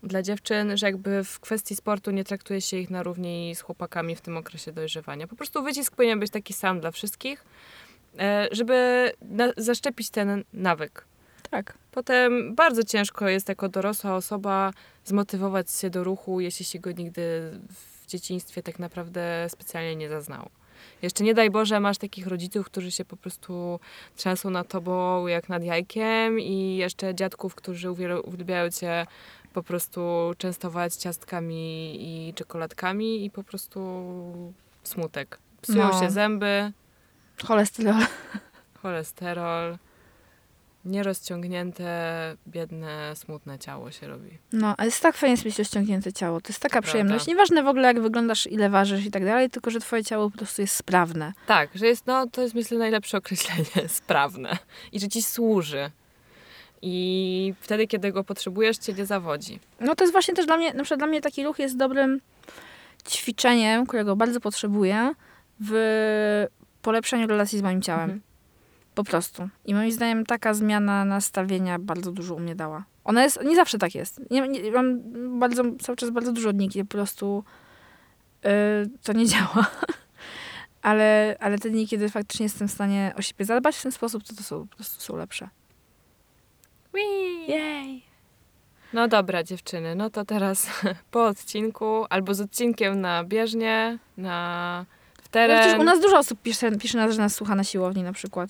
[0.03, 4.15] dla dziewczyn, że jakby w kwestii sportu nie traktuje się ich na równi z chłopakami
[4.15, 5.27] w tym okresie dojrzewania.
[5.27, 7.45] Po prostu wycisk powinien być taki sam dla wszystkich,
[8.19, 9.11] e, żeby
[9.57, 11.10] zaszczepić ten nawyk.
[11.51, 11.77] Tak.
[11.91, 14.71] Potem bardzo ciężko jest jako dorosła osoba
[15.05, 20.49] zmotywować się do ruchu, jeśli się go nigdy w dzieciństwie tak naprawdę specjalnie nie zaznało.
[21.01, 23.79] Jeszcze nie daj Boże, masz takich rodziców, którzy się po prostu
[24.15, 29.05] trzęsą nad tobą jak nad jajkiem i jeszcze dziadków, którzy uwiel- uwielbiają cię
[29.53, 30.01] po prostu
[30.37, 34.03] częstować ciastkami i czekoladkami i po prostu
[34.83, 35.39] smutek.
[35.61, 35.99] Psują No.
[35.99, 36.71] się zęby,
[37.43, 38.05] Cholesterol.
[38.81, 39.77] cholesterol,
[40.85, 44.37] nierozciągnięte, biedne, smutne ciało się robi.
[44.53, 46.41] No, ale jest tak fajnie mieć rozciągnięte ciało.
[46.41, 46.87] To jest taka Prawda.
[46.87, 47.27] przyjemność.
[47.27, 50.37] Nieważne w ogóle, jak wyglądasz, ile ważysz i tak dalej, tylko że twoje ciało po
[50.37, 51.33] prostu jest sprawne.
[51.47, 54.57] Tak, że jest, no to jest myślę najlepsze określenie, sprawne
[54.91, 55.91] i że ci służy.
[56.81, 59.59] I wtedy, kiedy go potrzebujesz, cię nie zawodzi.
[59.79, 62.21] No to jest właśnie też dla mnie, na przykład dla mnie taki ruch jest dobrym
[63.09, 65.13] ćwiczeniem, którego bardzo potrzebuję
[65.59, 66.47] w
[66.81, 68.01] polepszaniu relacji z moim ciałem.
[68.03, 68.21] Mhm.
[68.95, 69.49] Po prostu.
[69.65, 72.83] I moim zdaniem taka zmiana nastawienia bardzo dużo u mnie dała.
[73.03, 74.21] Ona jest, nie zawsze tak jest.
[74.31, 74.99] Nie, nie, mam
[75.39, 77.43] bardzo, cały czas bardzo dużo dni, gdzie po prostu
[78.43, 78.49] yy,
[79.03, 79.65] to nie działa.
[80.81, 84.23] ale, ale te dni, kiedy faktycznie jestem w stanie o siebie zadbać w ten sposób,
[84.23, 85.49] to, to są, po prostu są lepsze.
[87.47, 88.03] Jej!
[88.93, 90.67] No dobra, dziewczyny, no to teraz
[91.11, 94.85] po odcinku albo z odcinkiem na bieżnie, na
[95.17, 95.59] w No teren.
[95.61, 98.49] przecież u nas dużo osób pisze, pisze nas, że nas słucha na siłowni na przykład.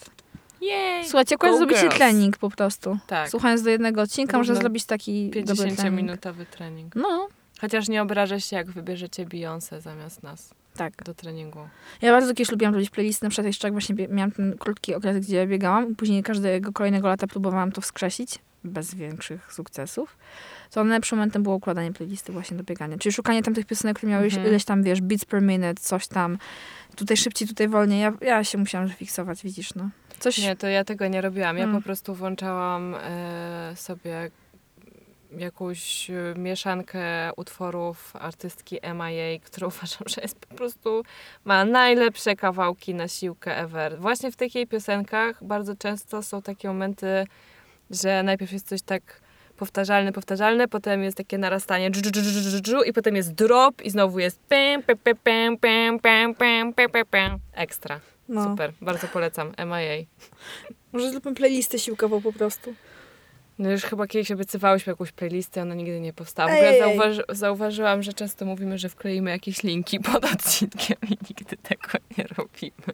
[0.62, 1.04] Jej!
[1.06, 2.98] Słuchajcie, akurat zrobicie trening po prostu.
[3.08, 5.80] Tak, Słuchając do jednego odcinka, można zrobić taki dobry trening.
[6.10, 6.96] 50-minutowy trening.
[6.96, 7.28] No,
[7.62, 11.04] Chociaż nie obrażę się, jak wybierzecie Beyoncé zamiast nas tak.
[11.04, 11.60] do treningu.
[12.02, 15.20] Ja bardzo kiedyś lubiłam robić playlisty, na przykład jeszcze jak właśnie miałam ten krótki okres,
[15.28, 20.18] gdzie biegałam, później każdego kolejnego lata próbowałam to wskrzesić, bez większych sukcesów.
[20.72, 22.98] To najlepszym momentem było układanie playlisty właśnie do biegania.
[22.98, 24.48] Czyli szukanie tam tych piosenek, które miały Mhm.
[24.48, 26.38] ileś tam, wiesz, beats per minute, coś tam.
[26.96, 28.02] Tutaj szybciej, tutaj wolniej.
[28.02, 29.90] Ja, ja się musiałam zafiksować, widzisz, no.
[30.22, 30.38] Coś...
[30.38, 31.58] Nie, to ja tego nie robiłam.
[31.58, 31.76] Ja Mm.
[31.76, 34.32] po prostu włączałam e, sobie
[35.38, 41.04] jakąś e, mieszankę utworów artystki MIA, którą uważam, że jest po prostu,
[41.46, 44.00] ma najlepsze kawałki na siłkę ever.
[44.00, 47.26] Właśnie w jej piosenkach bardzo często są takie momenty,
[47.90, 49.22] że najpierw jest coś tak
[49.58, 54.84] powtarzalne, powtarzalne, potem jest takie narastanie dżu, i potem jest drop i znowu jest pem,
[54.84, 55.58] pem, pem, pem,
[56.00, 57.40] pem, pem, pem, pem, pem.
[57.54, 58.00] Ekstra.
[58.32, 58.44] No.
[58.44, 59.52] Super, bardzo polecam.
[59.66, 60.06] MIA.
[60.92, 62.74] Może zróbmy playlistę siłkową po prostu.
[63.60, 66.52] No już chyba kiedyś obiecywałyśmy jakąś playlistę, ona nigdy nie powstała.
[66.52, 71.58] W ogóle zauważy, zauważyłam, że często mówimy, że wkleimy jakieś linki pod odcinkiem i nigdy
[71.58, 72.94] tego nie robimy.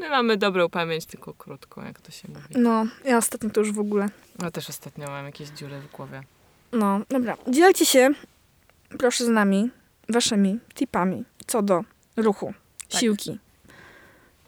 [0.00, 2.54] My mamy dobrą pamięć, tylko krótką, jak to się mówi.
[2.56, 4.08] No, ja ostatnio to już w ogóle.
[4.38, 6.22] No też ostatnio mam jakieś dziury w głowie.
[6.72, 7.36] No, dobra.
[7.48, 8.10] Dzielcie się,
[8.98, 9.70] proszę z nami,
[10.08, 11.84] waszymi tipami co do
[12.16, 12.54] ruchu,
[12.90, 13.00] Tak.
[13.00, 13.38] siłki,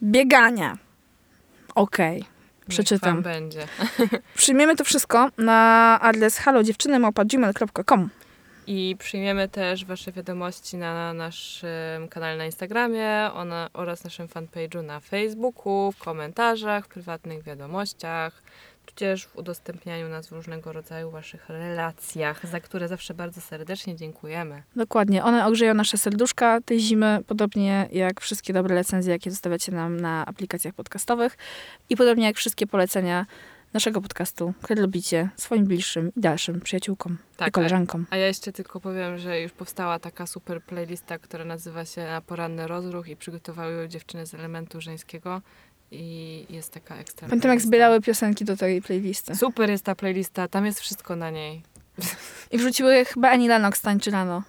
[0.03, 0.77] biegania.
[1.75, 2.27] Okej, Niech
[2.69, 3.23] przeczytam.
[3.23, 3.67] będzie.
[4.37, 8.09] Przyjmiemy to wszystko na adres halodziewczyny.gmail.com
[8.67, 13.31] I przyjmiemy też Wasze wiadomości na naszym kanale na Instagramie
[13.73, 18.43] oraz naszym fanpage'u na Facebooku, w komentarzach, w prywatnych wiadomościach,
[18.91, 24.63] tudzież w udostępnianiu nas w różnego rodzaju Waszych relacjach, za które zawsze bardzo serdecznie dziękujemy.
[24.77, 25.25] Dokładnie.
[25.25, 30.27] One ogrzeją nasze serduszka tej zimy, podobnie jak wszystkie dobre recenzje, jakie zostawiacie nam na
[30.27, 31.37] aplikacjach podcastowych
[31.89, 33.27] i podobnie jak wszystkie polecenia
[33.73, 38.07] naszego podcastu, które lubicie swoim bliższym i dalszym przyjaciółkom i Tak, koleżankom.
[38.11, 42.21] A ja jeszcze tylko powiem, że już powstała taka super playlista, która nazywa się Na
[42.21, 45.43] poranny rozruch i przygotowały ją dziewczyny z elementu żeńskiego
[45.91, 47.29] i jest taka ekstra.
[47.29, 49.37] Pamiętam jak zbierały piosenki do tej playlisty.
[49.37, 51.63] Super jest ta playlista, tam jest wszystko na niej.
[52.51, 54.43] I wrzuciły chyba Ani Lennox tańczy rano.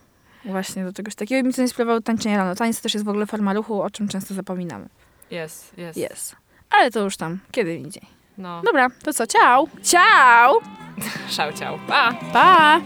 [0.45, 2.55] Właśnie do czegoś takiego i mi to nie sprawiało tańczenie rano.
[2.55, 4.89] Tańce też jest w ogóle forma ruchu, o czym często zapominamy.
[5.31, 5.97] Jest, jest.
[5.97, 6.35] Jest.
[6.69, 8.03] Ale to już tam, kiedy indziej.
[8.37, 8.61] No.
[8.65, 9.67] Dobra, to co, ciao!
[9.83, 10.59] Ciao!
[11.35, 11.79] Szał, ciao.
[11.87, 12.13] Pa!
[12.33, 12.81] Pa!